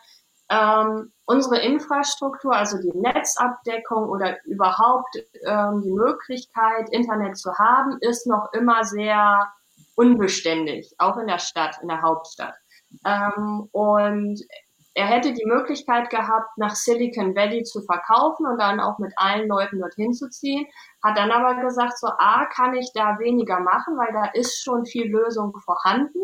ähm, 0.49 1.13
unsere 1.25 1.61
Infrastruktur, 1.61 2.55
also 2.55 2.79
die 2.79 2.97
Netzabdeckung 2.97 4.09
oder 4.09 4.37
überhaupt 4.45 5.17
ähm, 5.45 5.83
die 5.83 5.91
Möglichkeit, 5.91 6.89
Internet 6.91 7.37
zu 7.37 7.53
haben, 7.59 7.99
ist 8.01 8.27
noch 8.27 8.53
immer 8.53 8.85
sehr 8.85 9.51
unbeständig, 9.97 10.95
auch 10.99 11.17
in 11.17 11.27
der 11.27 11.39
Stadt, 11.39 11.79
in 11.83 11.89
der 11.89 12.03
Hauptstadt. 12.03 12.55
Ähm, 13.05 13.69
und 13.73 14.41
er 14.95 15.07
hätte 15.07 15.35
die 15.35 15.45
Möglichkeit 15.45 16.09
gehabt, 16.09 16.57
nach 16.57 16.75
Silicon 16.75 17.37
Valley 17.37 17.65
zu 17.65 17.83
verkaufen 17.83 18.47
und 18.47 18.59
dann 18.59 18.81
auch 18.81 18.99
mit 18.99 19.13
allen 19.17 19.47
Leuten 19.47 19.79
dorthin 19.79 20.15
zu 20.15 20.31
ziehen, 20.31 20.67
hat 21.05 21.19
dann 21.19 21.31
aber 21.31 21.61
gesagt, 21.61 21.99
so, 21.99 22.07
A, 22.07 22.47
kann 22.47 22.75
ich 22.75 22.93
da 22.95 23.19
weniger 23.19 23.61
machen, 23.61 23.99
weil 23.99 24.13
da 24.15 24.31
ist 24.33 24.63
schon 24.63 24.87
viel 24.87 25.11
Lösung 25.11 25.53
vorhanden. 25.65 26.21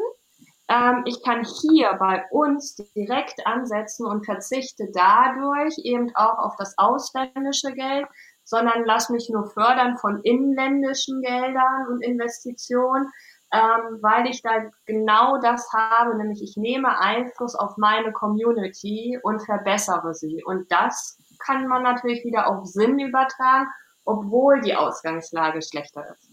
Ähm, 0.73 1.03
ich 1.07 1.23
kann 1.23 1.45
hier 1.45 1.93
bei 1.99 2.25
uns 2.31 2.77
direkt 2.95 3.47
ansetzen 3.47 4.07
und 4.07 4.25
verzichte 4.25 4.89
dadurch 4.95 5.77
eben 5.85 6.15
auch 6.15 6.39
auf 6.39 6.55
das 6.57 6.79
ausländische 6.79 7.73
Geld, 7.73 8.07
sondern 8.45 8.85
lass 8.85 9.11
mich 9.11 9.29
nur 9.29 9.51
fördern 9.51 9.99
von 9.99 10.21
inländischen 10.23 11.21
Geldern 11.21 11.89
und 11.91 12.03
Investitionen 12.03 13.11
ähm, 13.53 13.99
weil 14.01 14.27
ich 14.29 14.41
da 14.41 14.71
genau 14.87 15.39
das 15.39 15.69
habe, 15.75 16.17
nämlich 16.17 16.43
ich 16.43 16.57
nehme 16.57 16.99
Einfluss 16.99 17.55
auf 17.55 17.77
meine 17.77 18.11
Community 18.13 19.19
und 19.23 19.45
verbessere 19.45 20.15
sie. 20.15 20.43
Und 20.43 20.73
das 20.73 21.19
kann 21.39 21.67
man 21.67 21.83
natürlich 21.83 22.25
wieder 22.25 22.47
auf 22.47 22.65
Sinn 22.65 22.99
übertragen, 22.99 23.69
obwohl 24.05 24.63
die 24.63 24.75
Ausgangslage 24.75 25.61
schlechter 25.61 26.09
ist. 26.11 26.31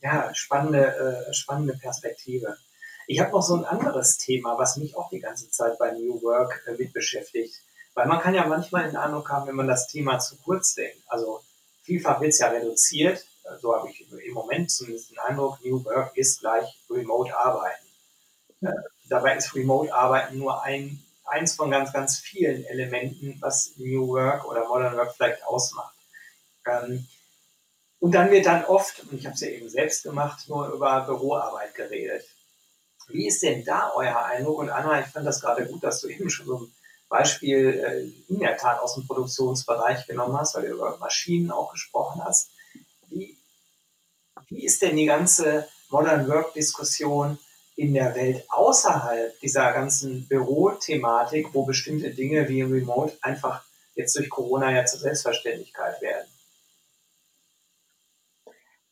Ja, 0.00 0.34
spannende, 0.34 1.26
äh, 1.28 1.32
spannende 1.32 1.74
Perspektive. 1.74 2.56
Ich 3.06 3.20
habe 3.20 3.30
noch 3.30 3.42
so 3.42 3.54
ein 3.54 3.64
anderes 3.64 4.18
Thema, 4.18 4.58
was 4.58 4.76
mich 4.76 4.96
auch 4.96 5.10
die 5.10 5.20
ganze 5.20 5.50
Zeit 5.50 5.78
bei 5.78 5.92
New 5.92 6.22
Work 6.22 6.64
äh, 6.66 6.72
mit 6.72 6.92
beschäftigt. 6.92 7.62
Weil 7.94 8.06
man 8.06 8.20
kann 8.20 8.34
ja 8.34 8.46
manchmal 8.46 8.86
den 8.86 8.96
Eindruck 8.96 9.30
haben, 9.30 9.46
wenn 9.46 9.54
man 9.54 9.68
das 9.68 9.88
Thema 9.88 10.18
zu 10.18 10.36
kurz 10.36 10.74
denkt. 10.74 11.02
Also 11.06 11.40
vielfach 11.82 12.20
wird 12.20 12.32
es 12.32 12.40
ja 12.40 12.48
reduziert 12.48 13.24
so 13.60 13.74
habe 13.74 13.90
ich 13.90 14.06
im 14.10 14.34
Moment 14.34 14.70
zumindest 14.70 15.10
den 15.10 15.18
Eindruck, 15.18 15.64
New 15.64 15.84
Work 15.84 16.16
ist 16.16 16.40
gleich 16.40 16.78
Remote 16.90 17.36
Arbeiten. 17.36 17.86
Äh, 18.62 18.72
dabei 19.08 19.36
ist 19.36 19.54
Remote 19.54 19.92
Arbeiten 19.92 20.38
nur 20.38 20.62
ein, 20.62 21.02
eins 21.24 21.54
von 21.54 21.70
ganz, 21.70 21.92
ganz 21.92 22.18
vielen 22.18 22.64
Elementen, 22.64 23.38
was 23.40 23.72
New 23.76 24.08
Work 24.08 24.46
oder 24.46 24.66
Modern 24.68 24.96
Work 24.96 25.14
vielleicht 25.14 25.44
ausmacht. 25.44 25.94
Ähm, 26.66 27.06
und 27.98 28.12
dann 28.12 28.30
wird 28.30 28.46
dann 28.46 28.64
oft, 28.64 29.00
und 29.00 29.14
ich 29.14 29.26
habe 29.26 29.34
es 29.34 29.40
ja 29.40 29.48
eben 29.48 29.68
selbst 29.68 30.02
gemacht, 30.02 30.48
nur 30.48 30.68
über 30.68 31.02
Büroarbeit 31.02 31.74
geredet. 31.74 32.24
Wie 33.08 33.26
ist 33.26 33.42
denn 33.42 33.64
da 33.64 33.92
euer 33.94 34.16
Eindruck? 34.24 34.58
Und 34.58 34.70
Anna, 34.70 35.00
ich 35.00 35.06
fand 35.06 35.26
das 35.26 35.40
gerade 35.40 35.66
gut, 35.66 35.82
dass 35.82 36.00
du 36.00 36.08
eben 36.08 36.28
schon 36.28 36.46
so 36.46 36.58
ein 36.58 36.72
Beispiel 37.08 38.12
äh, 38.28 38.32
in 38.32 38.40
der 38.40 38.56
Tat 38.56 38.80
aus 38.80 38.94
dem 38.94 39.06
Produktionsbereich 39.06 40.06
genommen 40.06 40.36
hast, 40.36 40.54
weil 40.54 40.66
du 40.66 40.74
über 40.74 40.96
Maschinen 40.98 41.50
auch 41.50 41.72
gesprochen 41.72 42.24
hast. 42.24 42.50
Wie, 43.08 43.36
wie 44.48 44.64
ist 44.64 44.82
denn 44.82 44.96
die 44.96 45.06
ganze 45.06 45.68
Modern 45.90 46.28
Work-Diskussion 46.28 47.38
in 47.76 47.94
der 47.94 48.14
Welt 48.14 48.44
außerhalb 48.48 49.38
dieser 49.40 49.72
ganzen 49.72 50.26
Bürothematik, 50.26 51.48
wo 51.52 51.64
bestimmte 51.64 52.10
Dinge 52.10 52.48
wie 52.48 52.62
Remote 52.62 53.16
einfach 53.20 53.62
jetzt 53.94 54.16
durch 54.16 54.28
Corona 54.28 54.72
ja 54.72 54.84
zur 54.84 55.00
Selbstverständlichkeit 55.00 56.00
werden? 56.00 56.26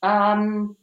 Ähm, 0.03 0.77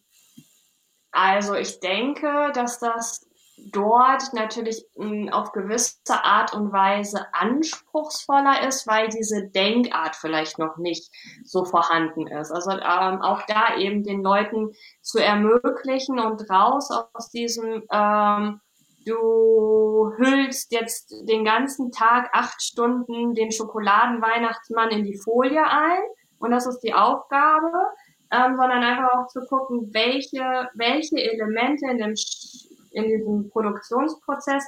also 1.11 1.55
ich 1.55 1.79
denke, 1.79 2.51
dass 2.53 2.79
das 2.79 3.27
dort 3.71 4.33
natürlich 4.33 4.85
hm, 4.95 5.29
auf 5.29 5.51
gewisse 5.51 5.97
Art 6.23 6.53
und 6.53 6.71
Weise 6.71 7.27
anspruchsvoller 7.33 8.67
ist, 8.67 8.87
weil 8.87 9.09
diese 9.09 9.47
Denkart 9.49 10.15
vielleicht 10.15 10.57
noch 10.57 10.77
nicht 10.77 11.11
so 11.43 11.65
vorhanden 11.65 12.27
ist. 12.27 12.51
Also 12.51 12.71
ähm, 12.71 13.21
auch 13.21 13.43
da 13.47 13.77
eben 13.77 14.03
den 14.03 14.23
Leuten 14.23 14.71
zu 15.01 15.19
ermöglichen 15.19 16.19
und 16.19 16.49
raus 16.49 16.89
aus 17.13 17.29
diesem, 17.29 17.83
ähm, 17.91 18.61
du 19.05 20.11
hüllst 20.17 20.71
jetzt 20.71 21.13
den 21.27 21.45
ganzen 21.45 21.91
Tag 21.91 22.29
acht 22.33 22.61
Stunden 22.61 23.35
den 23.35 23.51
Schokoladenweihnachtsmann 23.51 24.89
in 24.89 25.03
die 25.03 25.17
Folie 25.17 25.63
ein 25.63 26.01
und 26.39 26.51
das 26.51 26.65
ist 26.65 26.79
die 26.79 26.93
Aufgabe, 26.93 27.71
ähm, 28.31 28.55
sondern 28.57 28.83
einfach 28.83 29.09
auch 29.13 29.27
zu 29.27 29.41
gucken, 29.41 29.89
welche, 29.93 30.69
welche 30.75 31.17
Elemente 31.17 31.87
in 31.87 31.97
dem 31.97 32.15
in 32.93 33.05
diesem 33.05 33.49
Produktionsprozess 33.49 34.65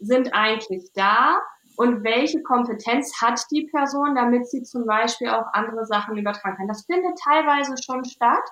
sind 0.00 0.34
eigentlich 0.34 0.90
da 0.94 1.38
und 1.76 2.02
welche 2.04 2.42
Kompetenz 2.42 3.20
hat 3.20 3.40
die 3.50 3.66
Person, 3.66 4.14
damit 4.14 4.48
sie 4.48 4.62
zum 4.62 4.86
Beispiel 4.86 5.28
auch 5.28 5.46
andere 5.52 5.86
Sachen 5.86 6.16
übertragen 6.16 6.56
kann. 6.56 6.68
Das 6.68 6.84
findet 6.84 7.18
teilweise 7.18 7.74
schon 7.82 8.04
statt, 8.04 8.42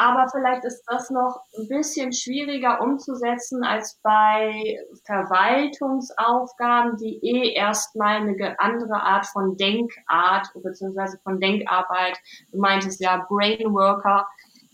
aber 0.00 0.30
vielleicht 0.30 0.64
ist 0.64 0.82
das 0.86 1.10
noch 1.10 1.42
ein 1.58 1.68
bisschen 1.68 2.14
schwieriger 2.14 2.80
umzusetzen 2.80 3.62
als 3.64 4.00
bei 4.02 4.78
Verwaltungsaufgaben, 5.04 6.96
die 6.96 7.20
eh 7.22 7.52
erstmal 7.52 8.16
eine 8.16 8.58
andere 8.58 9.02
Art 9.02 9.26
von 9.26 9.58
Denkart 9.58 10.48
bzw. 10.54 11.18
von 11.22 11.38
Denkarbeit, 11.38 12.18
du 12.50 12.58
meintest 12.58 13.02
ja 13.02 13.26
Brainworker, 13.28 14.26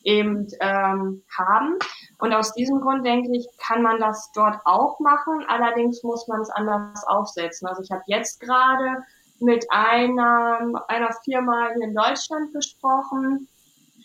eben 0.05 0.47
ähm, 0.61 1.25
haben. 1.37 1.77
Und 2.21 2.33
aus 2.33 2.55
diesem 2.55 2.81
Grund 2.81 3.05
denke 3.05 3.37
ich, 3.37 3.49
kann 3.59 3.83
man 3.83 3.99
das 3.99 4.31
dort 4.33 4.61
auch 4.65 5.01
machen. 5.01 5.45
Allerdings 5.49 6.05
muss 6.05 6.29
man 6.29 6.41
es 6.41 6.51
anders 6.51 7.05
aufsetzen. 7.09 7.67
Also 7.67 7.83
ich 7.83 7.91
habe 7.91 8.05
jetzt 8.07 8.39
gerade 8.39 9.03
mit 9.41 9.67
einer, 9.71 10.85
einer 10.87 11.13
Firma 11.25 11.71
hier 11.75 11.89
in 11.89 11.95
Deutschland 11.97 12.53
gesprochen 12.53 13.49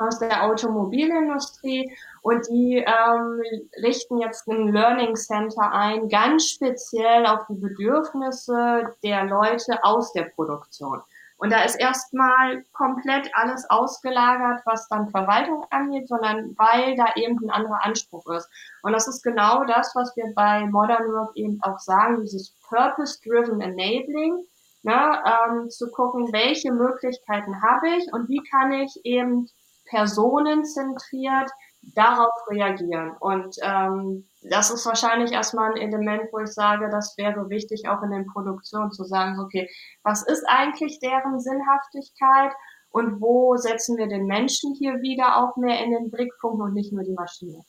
aus 0.02 0.20
der 0.20 0.44
Automobilindustrie 0.44 1.92
und 2.22 2.48
die 2.50 2.78
ähm, 2.78 3.42
richten 3.82 4.20
jetzt 4.20 4.48
ein 4.48 4.74
Learning 4.74 5.16
Center 5.16 5.72
ein, 5.72 6.10
ganz 6.10 6.50
speziell 6.50 7.26
auf 7.26 7.42
die 7.50 7.56
Bedürfnisse 7.56 8.94
der 9.04 9.26
Leute 9.26 9.84
aus 9.84 10.14
der 10.14 10.26
Produktion. 10.26 11.02
Und 11.42 11.52
da 11.52 11.64
ist 11.64 11.80
erstmal 11.80 12.64
komplett 12.72 13.32
alles 13.34 13.68
ausgelagert, 13.68 14.62
was 14.66 14.88
dann 14.90 15.10
Verwaltung 15.10 15.66
angeht, 15.72 16.08
sondern 16.08 16.56
weil 16.56 16.96
da 16.96 17.06
eben 17.16 17.40
ein 17.44 17.50
anderer 17.50 17.84
Anspruch 17.84 18.28
ist. 18.28 18.48
Und 18.84 18.94
das 18.94 19.08
ist 19.08 19.24
genau 19.24 19.64
das, 19.64 19.92
was 19.96 20.16
wir 20.16 20.32
bei 20.36 20.68
Modern 20.68 21.12
Work 21.12 21.32
eben 21.36 21.60
auch 21.64 21.80
sagen, 21.80 22.22
dieses 22.22 22.54
Purpose-Driven 22.70 23.60
Enabling, 23.60 24.46
ne, 24.84 25.24
ähm, 25.26 25.70
zu 25.72 25.90
gucken, 25.90 26.32
welche 26.32 26.72
Möglichkeiten 26.72 27.60
habe 27.64 27.90
ich 27.98 28.14
und 28.14 28.30
wie 28.30 28.44
kann 28.44 28.72
ich 28.74 29.00
eben 29.04 29.48
personenzentriert 29.92 31.52
darauf 31.94 32.34
reagieren. 32.50 33.12
Und 33.20 33.58
ähm, 33.62 34.30
das 34.42 34.72
ist 34.72 34.86
wahrscheinlich 34.86 35.32
erstmal 35.32 35.72
ein 35.72 35.82
Element, 35.82 36.24
wo 36.32 36.40
ich 36.40 36.52
sage, 36.52 36.90
das 36.90 37.16
wäre 37.18 37.50
wichtig, 37.50 37.88
auch 37.88 38.02
in 38.02 38.12
den 38.12 38.26
Produktionen 38.26 38.92
zu 38.92 39.04
sagen, 39.04 39.40
okay, 39.40 39.70
was 40.04 40.24
ist 40.26 40.44
eigentlich 40.48 41.00
deren 41.00 41.40
Sinnhaftigkeit 41.40 42.54
und 42.90 43.22
wo 43.22 43.58
setzen 43.58 43.98
wir 43.98 44.08
den 44.08 44.26
Menschen 44.26 44.74
hier 44.74 45.02
wieder 45.02 45.38
auch 45.38 45.58
mehr 45.58 45.84
in 45.84 45.92
den 45.92 46.10
Blickpunkt 46.10 46.62
und 46.62 46.74
nicht 46.74 46.94
nur 46.94 47.04
die 47.04 47.14
Maschine? 47.14 47.64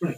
Hm. 0.00 0.14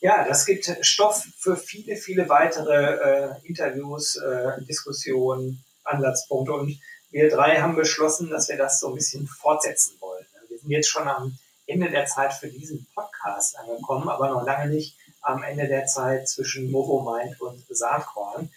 Ja, 0.00 0.24
das 0.28 0.44
gibt 0.44 0.70
Stoff 0.82 1.26
für 1.38 1.56
viele, 1.56 1.96
viele 1.96 2.28
weitere 2.28 2.74
äh, 2.74 3.30
Interviews, 3.44 4.16
äh, 4.16 4.62
Diskussionen, 4.64 5.64
Ansatzpunkte. 5.84 6.52
Und 6.52 6.78
wir 7.10 7.30
drei 7.30 7.56
haben 7.56 7.76
beschlossen, 7.76 8.28
dass 8.28 8.48
wir 8.48 8.58
das 8.58 8.78
so 8.78 8.88
ein 8.88 8.94
bisschen 8.94 9.26
fortsetzen 9.26 9.96
wollen. 10.00 10.26
Sind 10.66 10.72
jetzt 10.72 10.88
schon 10.88 11.06
am 11.06 11.38
Ende 11.68 11.88
der 11.90 12.06
Zeit 12.06 12.32
für 12.32 12.48
diesen 12.48 12.88
Podcast 12.92 13.56
angekommen, 13.56 14.08
aber 14.08 14.30
noch 14.30 14.44
lange 14.44 14.68
nicht 14.68 14.96
am 15.20 15.44
Ende 15.44 15.68
der 15.68 15.86
Zeit 15.86 16.28
zwischen 16.28 16.72
Movomind 16.72 17.40
und 17.40 17.64
Saatkorn. 17.68 18.50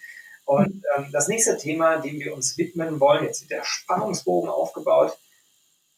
Und 0.44 0.82
ähm, 0.96 1.10
das 1.12 1.28
nächste 1.28 1.56
Thema, 1.56 1.98
dem 1.98 2.18
wir 2.18 2.34
uns 2.34 2.58
widmen 2.58 2.98
wollen, 2.98 3.24
jetzt 3.24 3.42
wird 3.42 3.52
der 3.52 3.64
Spannungsbogen 3.64 4.50
aufgebaut, 4.50 5.16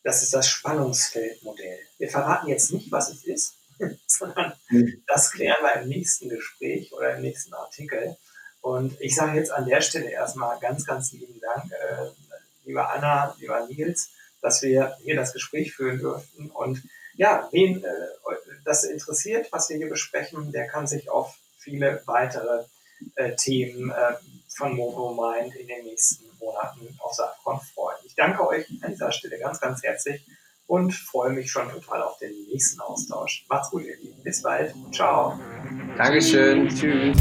das 0.02 0.22
ist 0.22 0.34
das 0.34 0.50
Spannungsfeldmodell. 0.50 1.78
Wir 1.96 2.10
verraten 2.10 2.48
jetzt 2.48 2.74
nicht, 2.74 2.92
was 2.92 3.08
es 3.08 3.24
ist, 3.24 3.54
sondern 4.06 4.52
mhm. 4.68 5.02
das 5.06 5.30
klären 5.30 5.62
wir 5.62 5.80
im 5.80 5.88
nächsten 5.88 6.28
Gespräch 6.28 6.92
oder 6.92 7.16
im 7.16 7.22
nächsten 7.22 7.54
Artikel. 7.54 8.18
Und 8.60 9.00
ich 9.00 9.14
sage 9.14 9.38
jetzt 9.38 9.50
an 9.50 9.64
der 9.64 9.80
Stelle 9.80 10.10
erstmal 10.10 10.60
ganz, 10.60 10.84
ganz 10.84 11.12
lieben 11.12 11.40
Dank, 11.40 11.72
äh, 11.72 12.10
lieber 12.66 12.90
Anna, 12.90 13.34
lieber 13.38 13.66
Nils, 13.66 14.10
dass 14.42 14.62
wir 14.62 14.96
hier 15.02 15.16
das 15.16 15.32
Gespräch 15.32 15.74
führen 15.74 15.98
durften. 15.98 16.50
Und 16.50 16.82
ja, 17.14 17.48
wen 17.52 17.82
äh, 17.82 17.88
das 18.64 18.84
interessiert, 18.84 19.48
was 19.50 19.70
wir 19.70 19.76
hier 19.76 19.88
besprechen, 19.88 20.52
der 20.52 20.66
kann 20.66 20.86
sich 20.86 21.08
auf 21.08 21.36
viele 21.58 22.02
weitere 22.06 22.64
äh, 23.16 23.34
Themen 23.36 23.90
äh, 23.90 24.14
von 24.48 24.76
MovoMind 24.76 25.54
in 25.56 25.66
den 25.66 25.84
nächsten 25.84 26.24
Monaten 26.38 26.96
auf 26.98 27.14
Saatkorn 27.14 27.60
freuen. 27.74 27.96
Ich 28.04 28.14
danke 28.14 28.46
euch 28.46 28.66
an 28.82 28.90
dieser 28.90 29.12
Stelle 29.12 29.38
ganz, 29.38 29.60
ganz 29.60 29.82
herzlich 29.82 30.26
und 30.66 30.92
freue 30.92 31.30
mich 31.30 31.50
schon 31.50 31.70
total 31.70 32.02
auf 32.02 32.18
den 32.18 32.32
nächsten 32.48 32.80
Austausch. 32.80 33.44
Macht's 33.48 33.70
gut, 33.70 33.84
ihr 33.84 33.96
Lieben. 33.96 34.22
Bis 34.22 34.42
bald. 34.42 34.74
Ciao. 34.92 35.38
Dankeschön. 35.96 36.68
Tschüss. 36.68 37.16